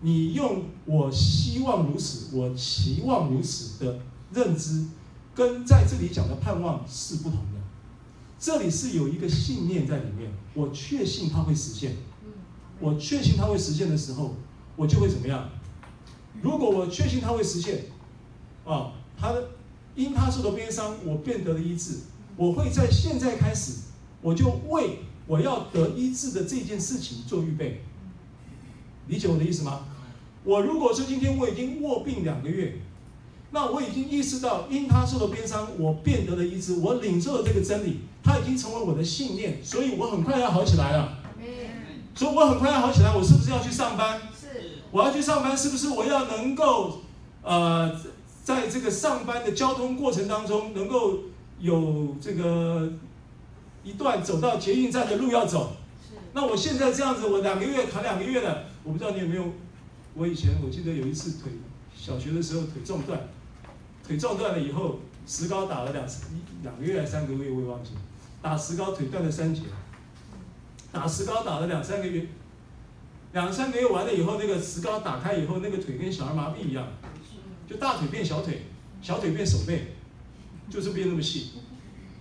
[0.00, 4.00] 你用我希望如此，我期望如此的
[4.32, 4.86] 认知。
[5.34, 7.60] 跟在这里讲的盼望是不同的，
[8.38, 11.96] 这里是有一个信念在里面，我确信它会实现，
[12.78, 14.36] 我确信它会实现的时候，
[14.76, 15.48] 我就会怎么样？
[16.40, 17.86] 如果我确信它会实现，
[18.64, 19.48] 啊，他的
[19.96, 21.98] 因他受的悲伤，我变得了医治，
[22.36, 23.72] 我会在现在开始，
[24.22, 27.82] 我就为我要得医治的这件事情做预备，
[29.08, 29.80] 理解我的意思吗？
[30.44, 32.80] 我如果说今天我已经卧病两个月。
[33.50, 41.18] 那我已经意识到，因他受了鞭伤，我变得了医治，我领受了这个真理，他已经成为我的信念，所以我很快要好起来了。
[42.16, 44.20] 所以我很快要好起来，我是不是要去上班？
[44.36, 44.80] 是。
[44.90, 47.02] 我要去上班，是不是我要能够，
[47.42, 47.94] 呃，
[48.42, 51.20] 在这个上班的交通过程当中，能够
[51.60, 52.92] 有这个
[53.84, 55.76] 一段走到捷运站的路要走？
[56.02, 56.16] 是。
[56.32, 59.50] 那我现在这样子，我两个月扛两个月了，我不知道你有没有？
[60.14, 61.50] 我以前我记得有一次腿，
[61.96, 63.18] 小学的时候腿撞断。
[64.06, 68.00] 腿撞断了以后，石膏打了两一两个月还三个月，我也忘记了。
[68.42, 69.62] 打石膏腿断了三节，
[70.92, 72.26] 打石膏打了两三个月，
[73.32, 76.86] 两三个月完了以后，那个石膏打开以后，那个腿跟小儿麻痹一样，
[77.66, 78.66] 就大腿变小腿，
[79.00, 79.94] 小腿变手背，
[80.68, 81.52] 就是变那么细。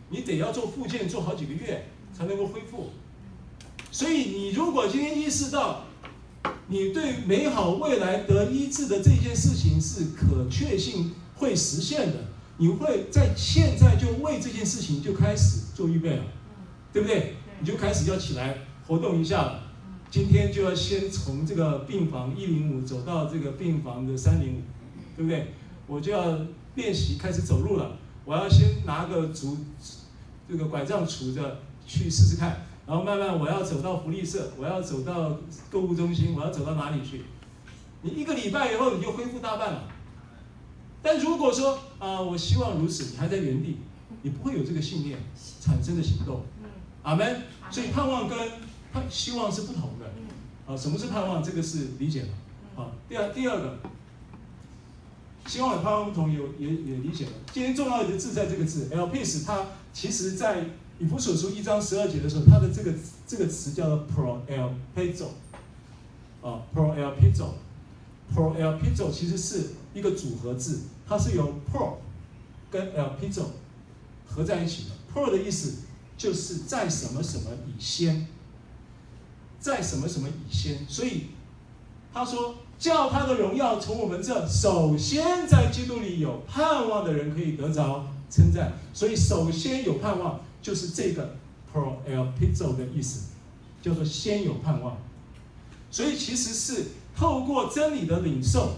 [0.10, 2.92] 你得要做复健，做好几个月才能够恢复。
[3.92, 5.83] 所以你如果今天意识到，
[6.68, 11.12] 你对美好未来得医治的这件事情是可确信。
[11.36, 12.20] 会实现的，
[12.58, 16.24] 你会在现在就为这件事情就开始做预备了，
[16.94, 17.34] 对不对？
[17.60, 19.60] 你就开始要起来活动一下了。
[20.10, 24.62] 今天就要先从这个病房一零五走到这个病房的三零五，
[25.18, 25.48] 对不对？
[25.88, 26.40] 我就要
[26.76, 27.98] 练习开始走路了。
[28.24, 29.58] 我要先拿个拄
[30.48, 35.38] 这个拐杖杵着去试试看，然后慢慢我要走到福利社，我要走到
[35.72, 37.22] 购物中心，我要走到哪里去？
[38.02, 39.84] 你一个礼拜以后你就恢复大半了。
[41.02, 43.78] 但如果说啊、呃，我希望如此，你还在原地，
[44.22, 45.18] 你不会有这个信念
[45.62, 46.42] 产生的行动。
[47.04, 47.42] 阿门。
[47.72, 48.38] 所以盼望跟
[48.92, 50.06] 盼希望是不同的。
[50.66, 51.42] 啊，什么是盼望？
[51.42, 52.30] 这个是理解了。
[52.76, 53.78] 啊，第二第二个，
[55.46, 57.32] 希望与盼望不同，也也也理解了。
[57.52, 60.66] 今天重要的字在这个字，elpis，它其实在
[61.04, 62.94] 以弗所书一章十二节的时候，它的这个
[63.28, 65.26] 这个词叫做 proelpizo
[66.42, 70.84] 啊，proelpizo，proelpizo 其实是一个组合字。
[71.06, 71.96] 它是由 pro
[72.72, 73.48] 跟 elpizo
[74.26, 74.92] 合在一起的。
[75.14, 75.80] pro 的意思
[76.18, 78.26] 就是在什么什么以先，
[79.60, 80.88] 在什么什么以先。
[80.88, 81.32] 所以
[82.14, 88.72] 他说，叫他的荣耀从我们这首先在基督里有盼望的人可以得着称赞。
[88.94, 91.36] 所以首先有盼望，就是这个
[91.72, 93.34] pro el p i z z o 的意思，
[93.84, 94.98] 叫做先有盼望。
[95.92, 96.86] 所以其实是
[97.16, 98.78] 透过真理的领受。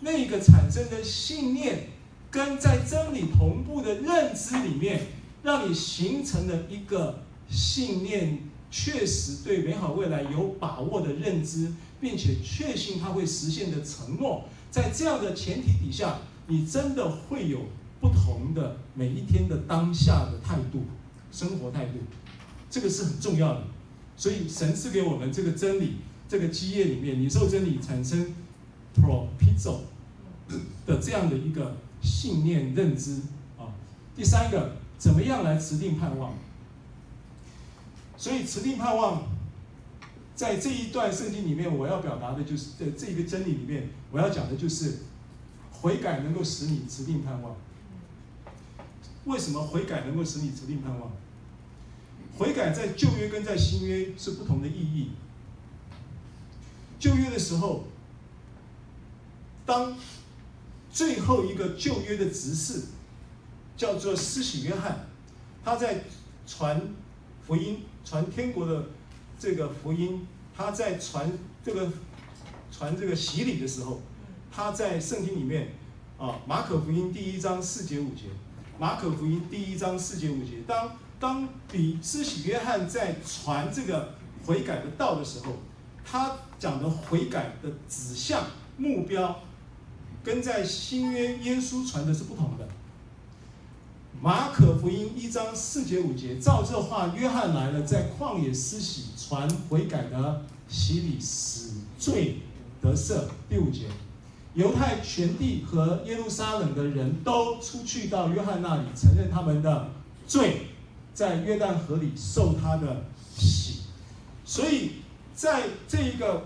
[0.00, 1.90] 那个产生的信念，
[2.30, 5.08] 跟在真理同步的认知里面，
[5.42, 8.38] 让你形成了一个信念，
[8.70, 14.44] 确实对美好未来有把握的认知，并且确信它会实现的承诺。
[14.70, 17.66] 在这样的前提底下，你真的会有
[18.00, 20.84] 不同的每一天的当下的态度，
[21.32, 21.98] 生活态度，
[22.70, 23.62] 这个是很重要的。
[24.16, 25.96] 所以神赐给我们这个真理，
[26.28, 28.34] 这个基业里面，你受真理产生。
[28.92, 29.82] propizo
[30.84, 33.20] 的这样的一个信念认知
[33.56, 33.70] 啊，
[34.16, 36.34] 第三个怎么样来持定盼望？
[38.16, 39.28] 所以持定盼望
[40.34, 44.98] 在这一段圣经里面，我要表达的就是在这个真理里面，我要讲的就是
[45.70, 47.54] 悔改能够使你持定盼望。
[49.24, 51.12] 为什么悔改能够使你持定盼望？
[52.38, 55.10] 悔改在旧约跟在新约是不同的意义。
[56.98, 57.84] 旧约的时候，
[59.66, 59.96] 当
[60.90, 62.84] 最后一个旧约的执事
[63.76, 65.06] 叫做施洗约翰，
[65.64, 66.04] 他在
[66.46, 66.80] 传
[67.46, 68.86] 福音、传天国的
[69.38, 71.30] 这个福音，他在传
[71.64, 71.92] 这个
[72.70, 74.00] 传这个洗礼的时候，
[74.50, 75.74] 他在圣经里面
[76.18, 78.24] 啊，马可福音第一章四节五节，
[78.80, 84.14] 马可福音第一章四节五节，当当比施洗约翰在传这个
[84.46, 85.52] 悔改的道的时候，
[86.02, 88.42] 他讲的悔改的指向
[88.78, 89.40] 目标。
[90.24, 92.66] 跟在新约耶稣传的是不同的。
[94.18, 102.38] 马可福音一章四节五节，照这话，约翰来了，在旷野施洗，传悔改的洗礼，死罪
[102.80, 103.24] 得赦。
[103.46, 103.88] 第五节，
[104.54, 109.90] 犹太全地和耶路撒冷的人都出去到约翰那里，承认他们的
[110.26, 110.66] 罪，
[111.14, 113.04] 在约旦河里受他的
[113.36, 113.80] 洗。
[114.44, 115.02] 所以，
[115.34, 116.44] 在这一个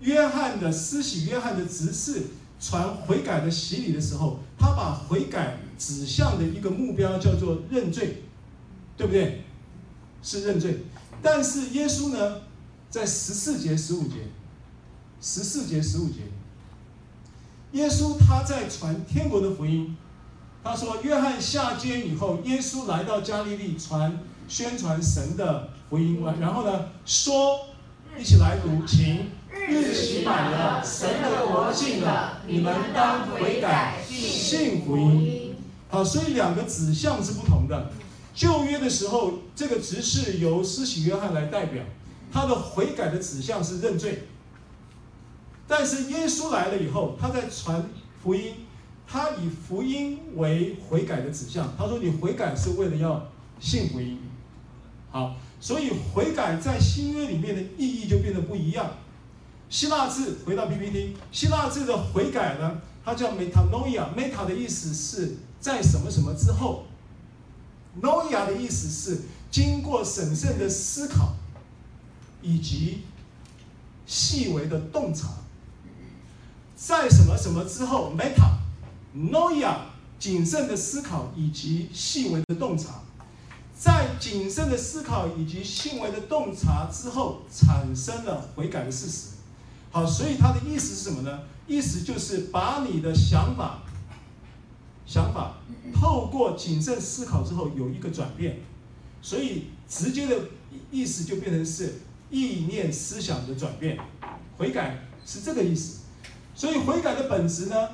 [0.00, 2.22] 约翰的施洗，约翰的执事。
[2.60, 8.22] 传悔改的洗礼的时候，他把悔改指向的一个目标叫做认罪，
[8.96, 9.42] 对不对？
[10.22, 10.78] 是认罪。
[11.20, 12.40] 但是耶稣呢，
[12.88, 14.14] 在十四节、十五节，
[15.20, 16.20] 十四节、十五节，
[17.74, 19.96] 耶稣他在传天国的福音。
[20.62, 24.18] 他说：“约翰下监以后，耶稣来到加利利传
[24.48, 26.24] 宣传神的福音。
[26.40, 27.66] 然后呢，说，
[28.18, 29.30] 一起来读，请。”
[29.68, 35.54] 日期满了，神的国近了，你们当悔改，信福音。
[35.88, 37.90] 好，所以两个指向是不同的。
[38.34, 41.82] 旧约的时候，这个执事由施洗约翰来代表，
[42.32, 44.24] 他的悔改的指向是认罪。
[45.66, 47.88] 但是耶稣来了以后，他在传
[48.22, 48.54] 福音，
[49.06, 51.72] 他以福音为悔改的指向。
[51.76, 54.18] 他说：“你悔改是为了要信福音。”
[55.10, 58.90] 好，所以悔改在新约里面的意义就变得不一样。
[59.70, 66.84] 希腊字回到 PPT，希腊字的悔改呢，它叫 metanoia，meta 的意思是在什么什么之后
[68.02, 71.34] ，noia 的意思是经过审慎的思考
[72.42, 73.02] 以及
[74.04, 75.28] 细微的洞察，
[76.86, 79.74] 在什么什么之后，meta，noia
[80.18, 83.00] 谨慎的思考以及细微的洞察，
[83.74, 89.28] 在谨慎的思考以及细微的洞察之后，产生了悔改的事实。
[89.90, 91.40] 好，所以他的意思是什么呢？
[91.66, 93.82] 意思就是把你的想法、
[95.06, 95.54] 想法
[95.94, 98.58] 透过谨慎思考之后有一个转变，
[99.22, 100.38] 所以直接的
[100.90, 103.98] 意思就变成是意念思想的转变。
[104.58, 106.03] 悔改是这个意思。
[106.54, 107.88] 所以悔改的本质呢，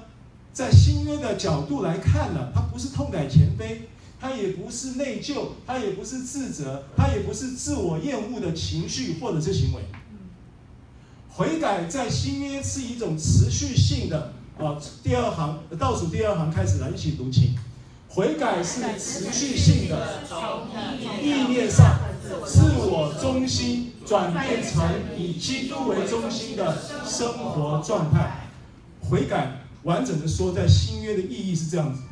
[0.53, 3.89] 在新约的角度来看呢，它不是痛改前非，
[4.21, 9.81] 它也不是内疚，它也不是自责，它也不是自我厌恶的情绪或者是行为。
[11.33, 17.55] 悔改在新约是一种持续性的啊，第二行倒数第二行开始来一起读，请。
[18.13, 20.25] 悔改是持续性的，
[21.23, 22.01] 意念上
[22.45, 24.85] 自我中心转变成
[25.17, 28.40] 以基督为中心的生活状态。
[29.01, 32.03] 悔改完整的说，在新约的意义是这样子，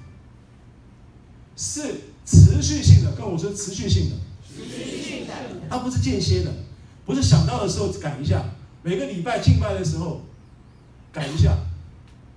[1.56, 4.16] 是持续性的，跟我说持续性的，
[4.46, 5.34] 持续性的，
[5.68, 6.52] 它不是间歇的，
[7.04, 8.44] 不是想到的时候改一下。
[8.82, 10.22] 每个礼拜敬拜的时候
[11.12, 11.56] 改一下，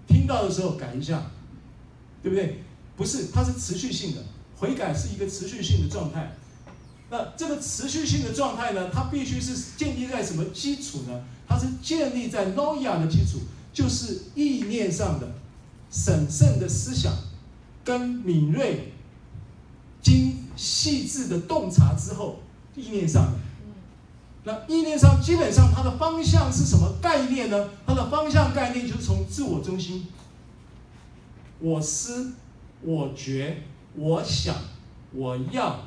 [0.07, 1.31] 听到的时候改一下，
[2.21, 2.63] 对不对？
[2.97, 4.21] 不是，它是持续性的。
[4.57, 6.35] 悔改是一个持续性的状态。
[7.09, 11.23] 那这个持续性的状态呢，它必须是建立在什么基础呢？
[11.47, 13.39] 它是建立在 noia 的基础，
[13.73, 15.27] 就是意念上的
[15.89, 17.13] 审慎的思想，
[17.83, 18.93] 跟敏锐、
[20.01, 22.39] 精细致的洞察之后，
[22.75, 23.39] 意念上的。
[24.43, 27.69] 那意念上，基本上它的方向是什么概念呢？
[27.85, 30.07] 它的方向概念就是从自我中心，
[31.59, 32.33] 我思、
[32.81, 33.61] 我觉、
[33.95, 34.55] 我想、
[35.13, 35.79] 我要，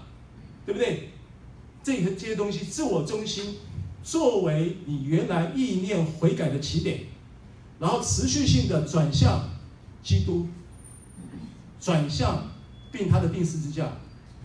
[0.65, 1.11] 对不对？
[1.83, 3.57] 这些这些东西，自我中心
[4.05, 7.01] 作为你原来意念悔改的起点，
[7.85, 9.47] 然后持续性的转向
[10.03, 10.49] 基督，
[11.79, 12.49] 转向
[12.91, 13.93] 并他的钉十字架，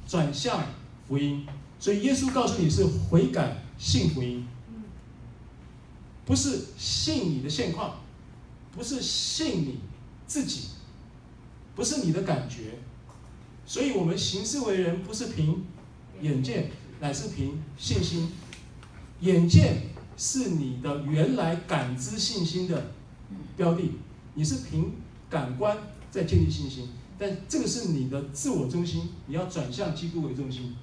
[0.06, 0.62] 转向
[1.08, 1.48] 福音。
[1.80, 3.64] 所以耶稣告诉你是悔改。
[3.78, 4.46] 信福音，
[6.26, 8.02] 不是信你的现况，
[8.74, 9.80] 不是信你
[10.28, 10.72] 自己，
[11.78, 12.80] 不是你的感觉，
[13.66, 15.64] 所以我们行事为人不是凭
[16.22, 16.70] 眼见，
[17.00, 18.34] 乃是凭信心。
[19.22, 19.84] 眼见
[20.18, 22.92] 是你的原来感知信心的
[23.58, 23.92] 标的，
[24.34, 24.94] 你是凭
[25.30, 25.78] 感官
[26.10, 30.76] 在建立信心，但这个是你的自我中心，你要转向基督为中心，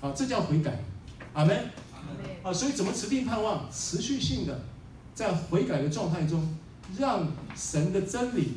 [0.00, 0.82] 啊，这叫悔改，
[1.32, 1.70] 阿门，
[2.42, 4.60] 啊，所以怎么持定盼望，持续性的？
[5.14, 6.56] 在悔改的状态中，
[6.98, 8.54] 让神的真理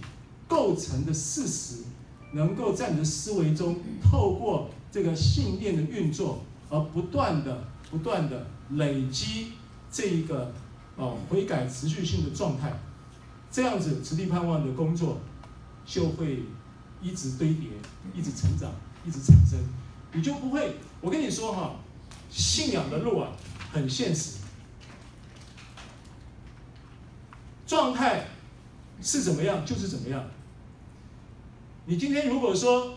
[0.48, 1.84] 构成的事实，
[2.32, 9.50] 能够在你的思维中透过这个信念的运作，而不断的、不断的累积
[9.92, 10.52] 这一个
[10.96, 12.74] 哦悔改持续性的状态，
[13.58, 15.20] 这样子持定盼望的工作
[15.84, 16.44] 就会
[17.02, 17.70] 一直堆叠、
[18.14, 18.72] 一直成长、
[19.04, 19.58] 一直产生，
[20.14, 20.76] 你就不会。
[21.02, 21.76] 我跟你说哈，
[22.30, 23.32] 信仰的路啊
[23.72, 24.38] 很现实，
[27.66, 28.28] 状态
[29.02, 30.24] 是怎么样就是怎么样。
[31.88, 32.94] 你今天如果说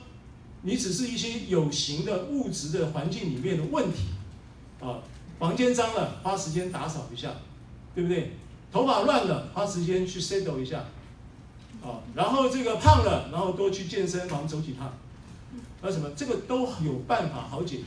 [0.61, 4.08] 你只是一些有形的物质的环境里面的问题，
[4.78, 5.00] 啊，
[5.38, 7.32] 房间脏了，花时间打扫一下，
[7.94, 8.36] 对不对？
[8.72, 10.84] 头发乱了，花时间去 settle 一下，
[11.82, 14.92] 啊，然后这个胖了，然后多去健身房走几趟，
[15.82, 17.84] 那什么，这个都有办法好解决。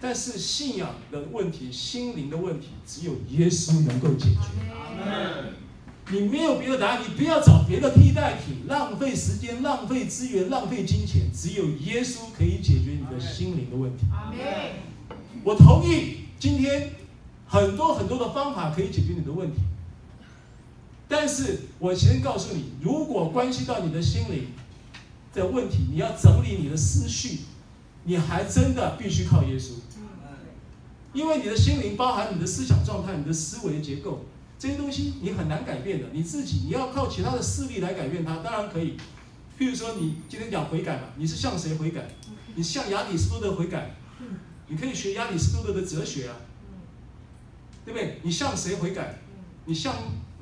[0.00, 4.40] 但是信仰的问题、心灵的问题，只有耶稣能够解决。
[6.10, 11.30] 你没有别的答案，你不要找别的替代品，浪费时间、浪费资源、浪费金钱。
[11.32, 14.04] 只有耶稣可以解决你的心灵的问题。
[15.44, 16.90] 我同意，今天
[17.46, 19.60] 很多很多的方法可以解决你的问题。
[21.12, 24.46] 但是我先告诉你，如果关系到你的心灵
[25.34, 27.40] 的问题，你要整理你的思绪，
[28.04, 29.72] 你还真的必须靠耶稣。
[31.12, 34.24] 因为你的心灵包含你的思想状态、你的思维结构。
[34.58, 38.96] 这些东西你很难改变的，你自己你要靠其他的势力来改变它，当然可以。
[39.58, 42.08] 譬如说，你今天讲悔改嘛，你是向谁悔改？
[42.54, 43.96] 你向亚里士多德悔改，
[44.68, 46.36] 你可以学亚里士多德的哲学啊，
[47.84, 48.18] 对不对？
[48.22, 49.18] 你向谁悔改？
[49.66, 49.94] 你向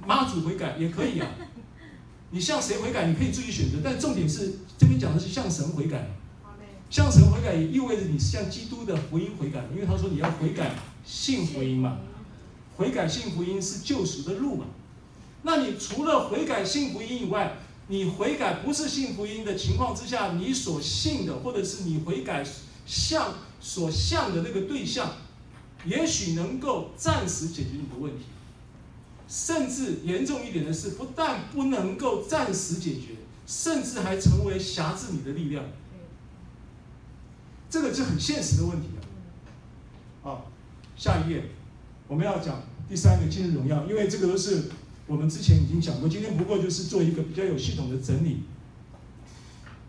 [0.06, 1.26] 妈祖悔改也可以啊。
[2.32, 3.06] 你向谁悔改？
[3.06, 6.10] 你可以自己选择，但重点是这边讲的是向神悔改。
[6.88, 10.74] 向神悔改也意味着你是向基督的福音悔改，因为他说你要悔改
[11.04, 11.98] 信福音嘛。
[12.76, 14.66] 悔改信福音是救赎的路嘛？
[15.42, 17.56] 那你除了悔改信福音以外，
[17.88, 22.44] 你悔改不是信福音的情况之下，你所信的，或者是你悔改
[22.86, 25.12] 向所向的那个对象，
[25.84, 28.24] 也许能够暂时解决你的问题，
[29.30, 33.14] 甚至严重一点的是，不但不能够暂时解决，
[33.46, 35.64] 甚至还成为辖制你的力量。
[37.70, 38.98] 这个是很现实的问题啊！
[40.24, 40.50] 好，
[40.96, 41.44] 下一页，
[42.08, 42.60] 我们要讲。
[42.88, 44.64] 第三个今日荣耀，因为这个都是
[45.06, 48.42] 我们之前已经讲过，今天不过就是做一个比较有系统的整理。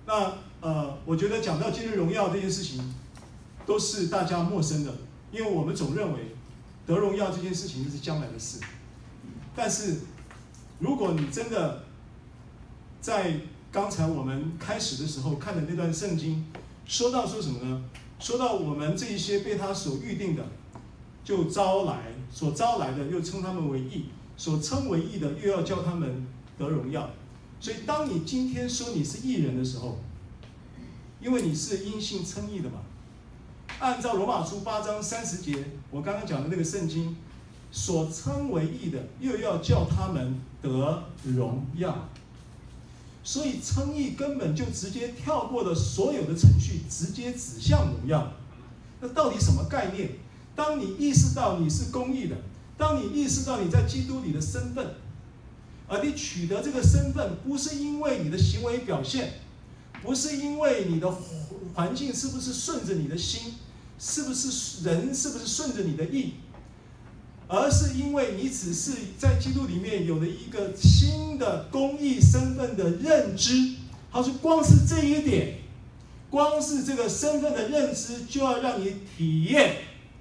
[0.06, 2.94] 那呃，我觉得讲到今日荣耀这件事情，
[3.66, 4.94] 都是大家陌生的，
[5.32, 6.36] 因为我们总认为
[6.86, 8.60] 得荣耀这件事情是将来的事。
[9.56, 10.02] 但是
[10.80, 11.84] 如果你真的
[13.00, 13.40] 在
[13.72, 16.46] 刚才我们开始的时候看的那段圣经，
[16.86, 17.84] 说到说什么呢？
[18.20, 20.44] 说到我们这一些被他所预定的。
[21.24, 22.00] 就招来
[22.32, 26.26] 所招来的，又称他们为义；所称为义的，又要叫他们
[26.58, 27.08] 得荣耀。
[27.60, 30.00] 所以，当你今天说你是义人的时候，
[31.22, 32.80] 因为你是因信称义的嘛。
[33.80, 37.16] 按照罗马书八章三十节，我刚刚讲的那个圣经，
[37.72, 42.10] 所称为义的，又要叫他们得荣耀。
[43.24, 48.34] 所以，称义根本就直接跳过了所有的程序，直接指向荣耀。
[49.00, 50.10] 那到底什么概念？
[50.56, 52.36] 当你意识到你是公义的，
[52.78, 54.96] 当你意识到你在基督里的身份，
[55.88, 59.34] 而你取得这个身份，不是因为你的行为表现，
[60.02, 61.16] 不是因为你的
[61.74, 63.54] 环境是不是顺着你的心，
[64.00, 66.34] 是不是人是不是顺着你的意，
[67.52, 73.76] 而是因为你只是在基督里面有了一个新的公义身份的认知。
[74.10, 75.58] 他说，光是这一点，
[76.30, 79.80] 光是这个身份的认知，就要让你体验。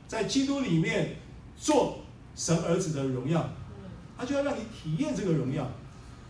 [0.08, 1.18] 在基督里面
[1.56, 2.00] 做
[2.34, 3.48] 神儿子的荣耀，
[4.18, 5.70] 他就要让你体验这个荣耀。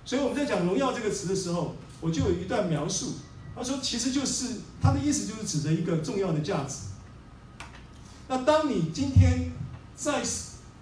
[0.05, 3.15] 所以我们在讲“荣耀”这个词的时候，我就有一段描述。
[3.57, 6.77] 他说，其实就是他的意思，就是指着一个重要的价值。
[8.29, 9.51] 那当你今天
[9.97, 10.23] 在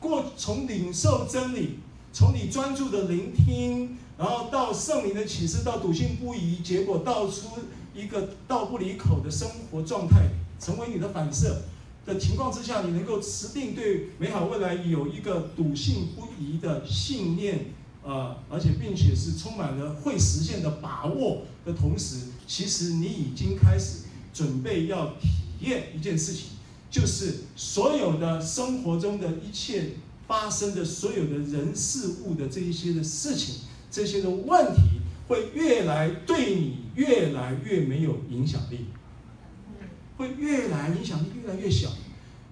[0.00, 1.78] 过从领受真理，
[2.12, 7.58] 从你专注的聆听，然后到圣灵的启示，到笃信不疑，结果道出
[7.94, 10.28] 一个道不离口的生活状态，
[10.60, 11.62] 成为你的反射。
[12.06, 17.66] 的情况之下，你能够持定对美好未来有一个笃信不疑的信念，
[18.02, 25.28] 呃，而且并且是充满了会实现的把握的同时，其实你已经开始准备要体
[25.60, 26.44] 验一件事情，
[26.90, 29.90] 就是所有的生活中的一切
[30.26, 33.56] 发生的所有的人事物的这一些的事情，
[33.90, 34.80] 这些的问题，
[35.28, 38.86] 会越来对你越来越没有影响力，
[40.16, 41.90] 会越来影响力越来越小。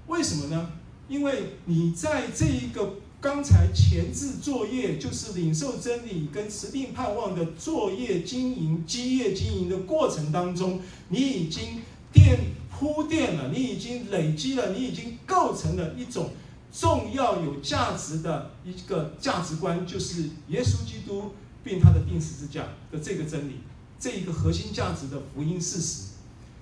[0.06, 0.70] 为什么呢？
[1.08, 11.82] 因为你在这一个刚才前置作业，就是领受真理跟持定盼望的作业经营、基业经营的过程当中，你已经
[12.12, 12.38] 垫
[12.78, 16.30] 铺垫了，你已经累积了，你已经构成了一种
[16.70, 21.32] 重要有价值的一个价值观，就是耶稣基督
[21.64, 23.60] 并他的钉十字架的这个真理，
[23.98, 26.08] 这一个核心价值的福音事实，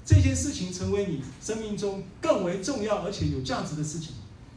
[0.05, 4.11] 这件事情成为你生命中更为重要而且有价值的事情。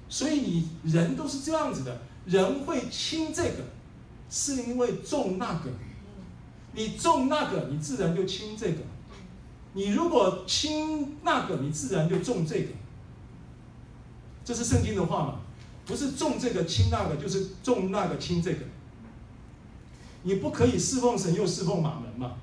[0.08, 3.64] 所以你人都是这样子的，人会轻这个，
[4.30, 5.72] 是因为重那个。
[6.74, 8.82] 你重那个，你自然就轻这个。
[9.78, 12.70] 你如果轻那个，你自然就重这个。
[14.44, 15.36] 这是圣经的话嘛？
[15.86, 18.62] 不是重这个轻那个，就是重那个轻这个。
[20.24, 22.38] 你不可以侍奉神又侍奉马门嘛？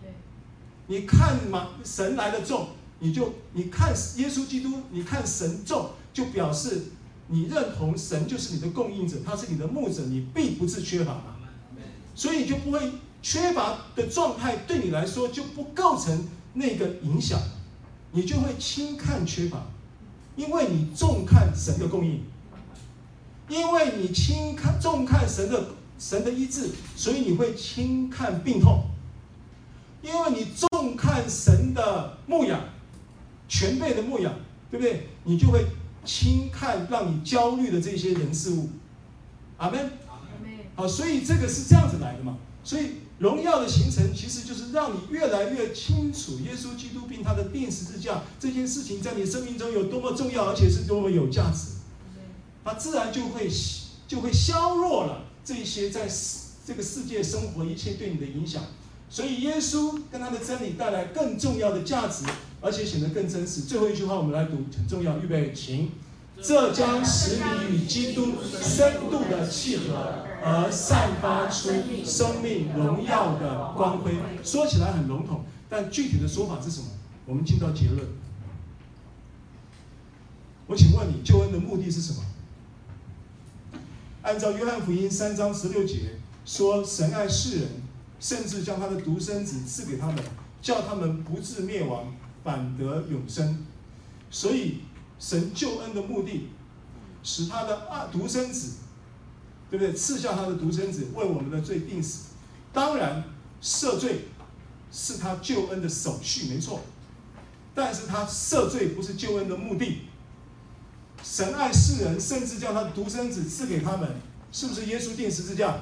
[0.86, 2.68] 你看马神来的重，
[3.00, 6.84] 你就你看耶稣基督，你看神重，就表示。
[7.26, 11.36] 你认同神就是你的供应者，他是你的牧者，你必不是缺乏嘛，
[12.14, 12.92] 所以你就不会
[13.22, 17.38] 缺乏的状态，对你来说就不构成那个影响，
[18.10, 19.66] 你就会轻看缺乏，
[20.34, 22.24] 因为你重看神的供应，
[23.48, 25.66] 因为你轻看重看神的
[25.98, 28.84] 神的医治，所以你会轻看病痛，
[30.02, 32.60] 因为你重看神的牧养，
[33.46, 34.32] 全辈的牧养，
[34.70, 35.08] 对不对？
[35.24, 35.66] 你就会。
[36.06, 38.68] 轻看让你焦虑的这些人事物，
[39.56, 39.90] 阿门。
[40.74, 42.36] 好，所以这个是这样子来的嘛。
[42.62, 51.74] 所以荣耀的形成，其实就是让你越来越清楚耶稣基督并他的钉十字架这件事情在你生命中有多么重要，而且是多么有价值。
[52.64, 53.48] 它自然就会
[54.08, 58.62] 就会削弱了这些在世这个世界生活一切对你的影响。
[59.08, 62.24] 所以耶稣跟他的真理带来更重要的价值。
[62.64, 63.60] 而且显得更真实。
[63.60, 65.18] 最后一句话，我们来读，很重要。
[65.18, 65.90] 预备，请。
[66.44, 71.70] 这将使你与基督深度的契合，而散发出
[72.04, 74.12] 生命荣耀的光辉。
[74.44, 76.88] 说起来很笼统，但具体的说法是什么？
[77.24, 78.06] 我们进到结论。
[80.66, 82.22] 我请问你，救恩的目的是什么？
[84.20, 87.68] 按照约翰福音三章十六节说，神爱世人，
[88.20, 90.22] 甚至将他的独生子赐给他们，
[90.60, 92.12] 叫他们不致灭亡。
[92.44, 93.64] 反得永生，
[94.30, 94.80] 所以
[95.18, 96.48] 神救恩的目的，
[97.22, 98.74] 使他的爱独生子，
[99.70, 99.94] 对不对？
[99.94, 102.30] 赐下他的独生子为我们的罪定死。
[102.72, 103.24] 当然，
[103.62, 104.26] 赦罪
[104.92, 106.82] 是他救恩的手续，没错。
[107.74, 110.02] 但是他赦罪不是救恩的目的。
[111.22, 114.08] 神爱世人，甚至将他的独生子赐给他们，
[114.52, 115.74] 是不是耶稣钉十字架？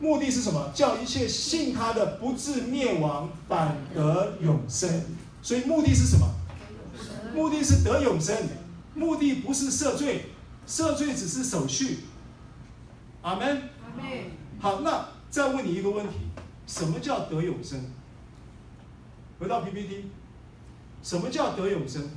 [0.00, 0.72] 目的是什么？
[0.74, 5.04] 叫一切信他的不至灭亡，反得永生。
[5.42, 6.26] 所以目的是什么？
[7.34, 8.36] 目的是得永生。
[8.94, 10.26] 目的不是赦罪，
[10.66, 12.00] 赦罪只是手续。
[13.22, 13.46] 阿门。
[13.48, 14.04] 阿门。
[14.58, 16.14] 好，那再问你一个问题：
[16.66, 17.80] 什么叫得永生？
[19.38, 20.06] 回到 PPT，
[21.02, 22.10] 什么叫得永生？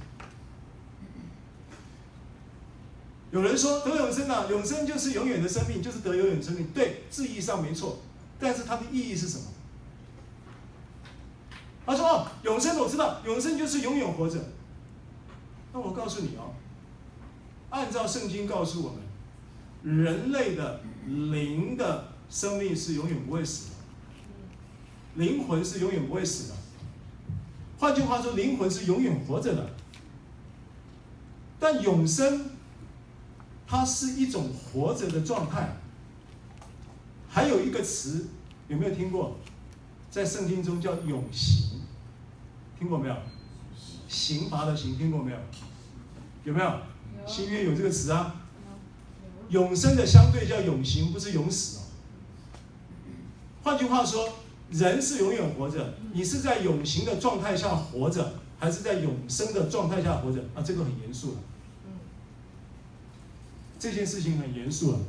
[3.32, 6.68] 有人说得永生啊，永生就是永远的生命，就是得永远的生命。
[6.74, 8.00] 对，字义上没错，
[8.40, 9.46] 但是它的意义是什么？
[11.86, 14.40] 他说：“哦，永生我知道，永生就是永远活着。
[15.74, 16.54] 那我告诉你哦，
[17.72, 23.76] 按照圣经告诉我们，人类的灵的生命是永远不会死的，
[25.26, 26.56] 灵魂是永远不会死的。
[27.80, 29.70] 换句话说，灵魂是永远活着的。
[31.60, 32.52] 但永生。”
[33.66, 35.78] 它是一种活着的状态。
[37.28, 38.28] 还有一个词，
[38.68, 39.38] 有没有听过？
[40.12, 41.82] 在圣经中叫永行，
[42.78, 43.16] 听过没有？
[44.14, 45.38] 刑罚的刑，听过没有？
[46.46, 46.72] 有没有？
[47.26, 48.36] 新约有这个词啊。
[49.50, 51.82] 永生的相对叫永刑，不是永死哦。
[53.64, 54.28] 换句话说，
[54.72, 60.42] 人是永远活着，你是在永刑的状态下活着，还是在永生的状态下活着？
[60.56, 61.38] 啊，这个很严肃了。
[63.80, 65.00] 这件事情很严肃了，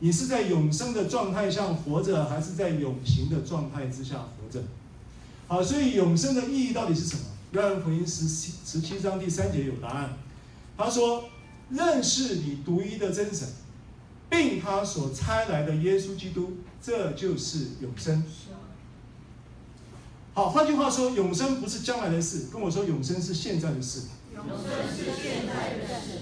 [0.00, 4.62] 你是在永生的状态下活着，还是在永刑的状态之下活着？
[5.46, 7.22] 好，所以永生的意义到底是什么？
[7.52, 10.18] 约翰福音十七十七章第三节有答案。
[10.76, 11.24] 他说
[11.70, 13.48] ：“认识你独一的真神，
[14.28, 18.22] 并他所差来的耶稣基督，这就是永生。”
[20.34, 24.02] 好，换句话说，永生不是将来的事，跟我说，永生是现在的事。
[24.34, 24.56] 永生
[24.94, 26.18] 是现在的事。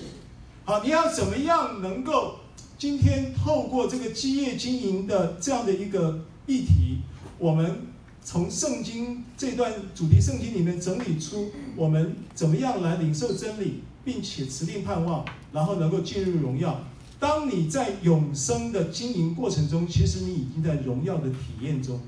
[0.64, 2.38] 好，你要怎么样能够
[2.78, 7.00] 今天透过这个基业经营的这样的一个议题，
[7.38, 7.88] 我们
[8.26, 16.80] 从圣经这段主题圣经里面整理出我们怎么样来领受真理，并且持定盼望，然后能够进入荣耀。
[17.20, 22.00] 当你在永生的经营过程中，其实你已经在荣耀的体验中。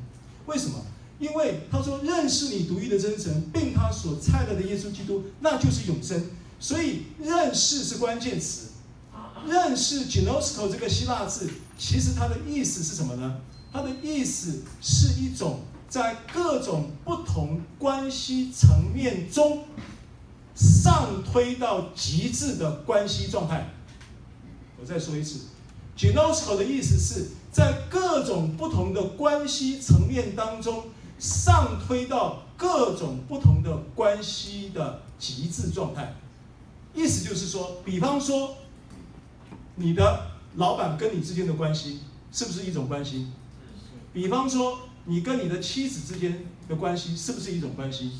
[0.46, 0.84] 为什么？
[1.20, 6.20] 因为他说认识你独一的真神，并他所差来的耶稣基督，那就是永生。
[6.58, 8.70] 所以认识是关键词。
[9.46, 13.36] 认识 ginosko 这个希腊字，其实它的意思是什么呢？
[13.72, 19.64] 它的意思是一种在各种不同关系层面中
[20.54, 23.70] 上推到极致的关系状态。
[24.80, 25.46] 我再说一次
[25.96, 30.84] g i n o s c o 的意思是在各种不同的关系层面当中
[31.18, 36.14] 上推到各种不同的关系的极致状态。
[36.94, 38.54] 意思就是说，比方说。
[39.80, 42.00] 你的老板跟你之间的关系
[42.32, 43.28] 是不是一种关系？
[44.12, 44.76] 比方说，
[45.08, 48.10] 你跟你的妻子之间的关系是不是一种关系？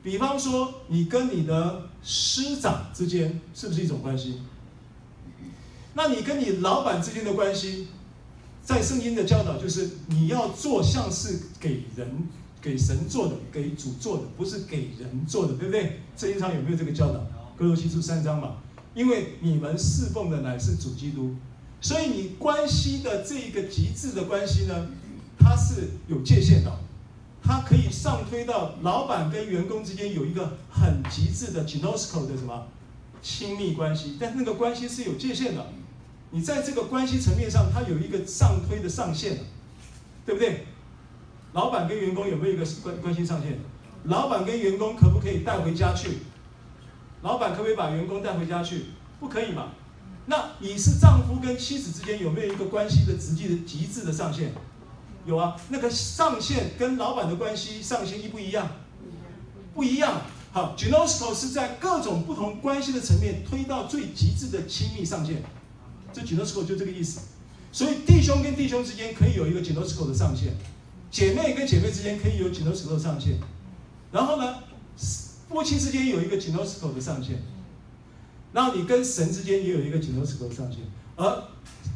[0.00, 4.40] 比方说，你跟你的师长之间是不是一种关系？
[5.94, 7.88] 那你跟你老板之间的关系，
[8.62, 12.28] 在圣经的教导就是你要做像是给人、
[12.62, 16.00] 给神做的、给主做的，不是给人做的，对不对？
[16.16, 17.26] 圣经上有没有这个教导？
[17.56, 18.58] 哥罗西书三章嘛。
[18.94, 21.34] 因为你们侍奉的乃是主基督，
[21.80, 24.86] 所以你关系的这一个极致的关系呢，
[25.44, 26.72] 它是有界限的，
[27.42, 32.66] 它可以上推到老板跟员工之间有一个很极致的 Ginosco 的什么
[33.20, 35.66] 亲密关系，但是那个关系是有界限的，
[36.30, 39.36] 你在这个关系层面上，它有一个上推的上限，
[40.24, 40.66] 对不对？
[41.52, 43.58] 老板跟员工有没有一个关关系上限？
[44.04, 46.20] 老板跟员工可不可以带回家去？
[47.20, 48.86] 老板可不可以把员工带回家去？
[49.20, 49.68] 不可以嘛？
[50.26, 54.52] 那你是丈夫跟妻子之间有没有一个关系的直接的极致的上限？
[55.24, 58.68] 有啊，那个上限跟老板的关系上限一不一样？
[59.74, 60.22] 不一样。
[60.52, 65.42] 好，ginosko 是在各种不同关系的层面推到最极致的亲密上限。
[66.12, 67.20] 这 ginosko 就这个意思。
[67.72, 70.52] 所以弟兄跟弟兄之间可以有一个 ginosko 的上限，
[71.10, 73.38] 姐妹跟姐妹之间可以有 ginosko 的上限。
[74.12, 74.54] 然后呢？
[75.46, 77.36] 夫妻之间有一个 ginosko 的上限，
[78.52, 80.80] 然后你跟神之间也有一个 ginosko 的上限，
[81.16, 81.44] 而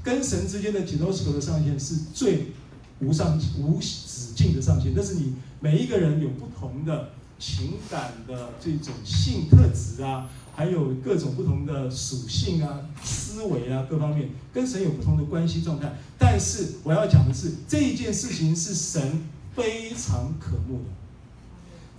[0.03, 2.53] 跟神之间的 ginosko 的上限是最
[3.01, 4.93] 无上无止境的上限。
[4.95, 15.93] 但是你每一个人有不同的情感的这种性特质啊，还有各种不同的属性啊、思维啊各方面，跟神有不同的关系状态。
[16.19, 19.23] 但是我要讲的是，这一件事情是神
[19.55, 20.91] 非常渴慕的。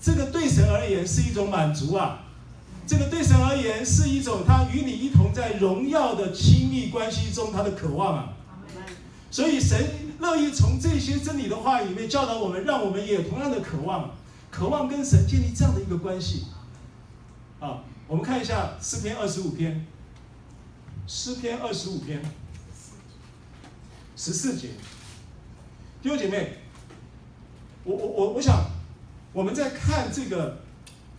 [0.02, 2.26] 这个对神而言是一种满足啊，
[2.86, 8.34] 这个对神而言是一种他与你一同在荣耀的亲密关系中他的渴望啊。
[9.32, 9.78] 所以神
[10.20, 14.12] 乐意从这些真理的话里面教导我们，让我们也同样的渴望，
[14.50, 16.46] 渴望跟神建立这样的一个关系。
[17.60, 19.86] 啊，我们看一下诗篇二十五篇，
[21.08, 22.22] 诗篇二十五篇
[24.16, 24.70] 十四节，
[26.02, 26.58] 弟兄姐妹，
[27.84, 28.66] 我我我我想。
[29.32, 30.58] 我们在看这个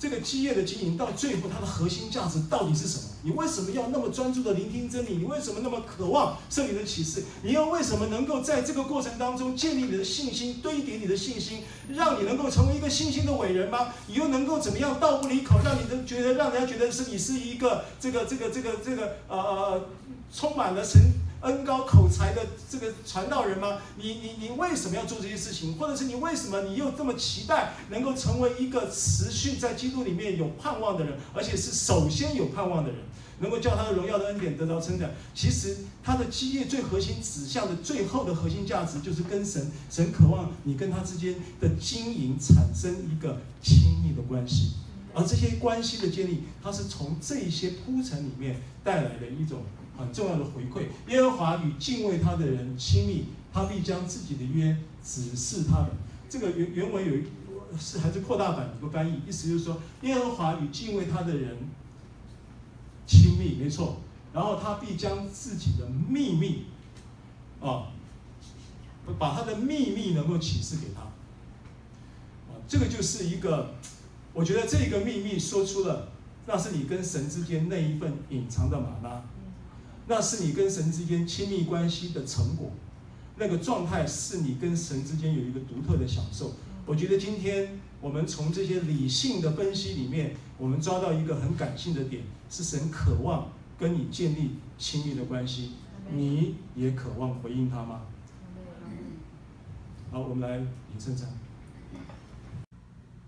[0.01, 3.05] 这个基业的经营，到最后它的核心价值到底是什么？
[3.23, 5.19] 你为什么要那么专注的聆听真理？
[5.19, 7.23] 你为什么那么渴望圣灵的启示？
[7.43, 13.89] 你又为什么能够在这个过程当中建立你的信心，堆叠你的信心，让你能够成为一个信心的伟人吗？
[14.07, 19.85] 你又能够怎么样倒不离口，让你的觉得让人家觉得是你是一个这个这个这个这个呃呃
[20.35, 20.99] 充满了神。
[21.43, 23.79] 恩高口才的这个传道人吗？
[23.97, 25.75] 你你你为什么要做这些事情？
[25.77, 32.99] 或者是你为什么你又这么期待能够成为一个持续在基督里面有盼望的人，而且是首先有盼望的人，
[33.39, 35.15] 能够叫他的荣耀的恩典得到称赞？
[35.35, 44.75] 其实他的基业最核心指向的最后的核心价值，就是跟神，神渴望你跟他之间的经营产生一个亲密的关系，
[45.15, 49.63] 而这些关系的建立，它是从这些铺陈里面带来的一种。
[50.01, 55.91] 很重要的回馈，耶和华与敬畏他的人亲密，他必将自己的约指示他们。
[56.29, 57.23] 这个原原文有
[57.79, 61.57] 是还是扩大版一个翻译，意思就是说，耶和华与敬畏他的人
[63.07, 63.99] 亲密，没错。
[64.33, 66.67] 然后他必将自己的秘密，
[67.61, 67.89] 啊，
[69.19, 71.01] 把他的秘密能够启示给他。
[71.03, 73.75] 啊，这个就是一个，
[74.33, 76.09] 我觉得这个秘密说出了，
[76.47, 79.23] 那是你跟神之间那一份隐藏的马拉。
[80.11, 82.73] 那是你跟神之间亲密关系的成果，
[83.37, 86.53] 那个状态是你跟神之间有一个独特的享受。
[86.85, 95.75] 我觉得今天我们从这些理性的分析里面，我们抓到一个很感性的点，是神渴望跟你建立亲密的关系，
[96.13, 98.01] 你也渴望回应他吗？
[100.11, 101.29] 好，我们来领圣餐。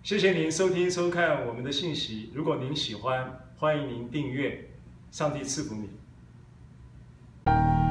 [0.02, 2.30] 谢谢您收听收看我们的信息。
[2.34, 4.68] 如果您喜欢，欢迎您订阅。
[5.12, 6.01] 上帝赐福你。
[7.52, 7.81] thank you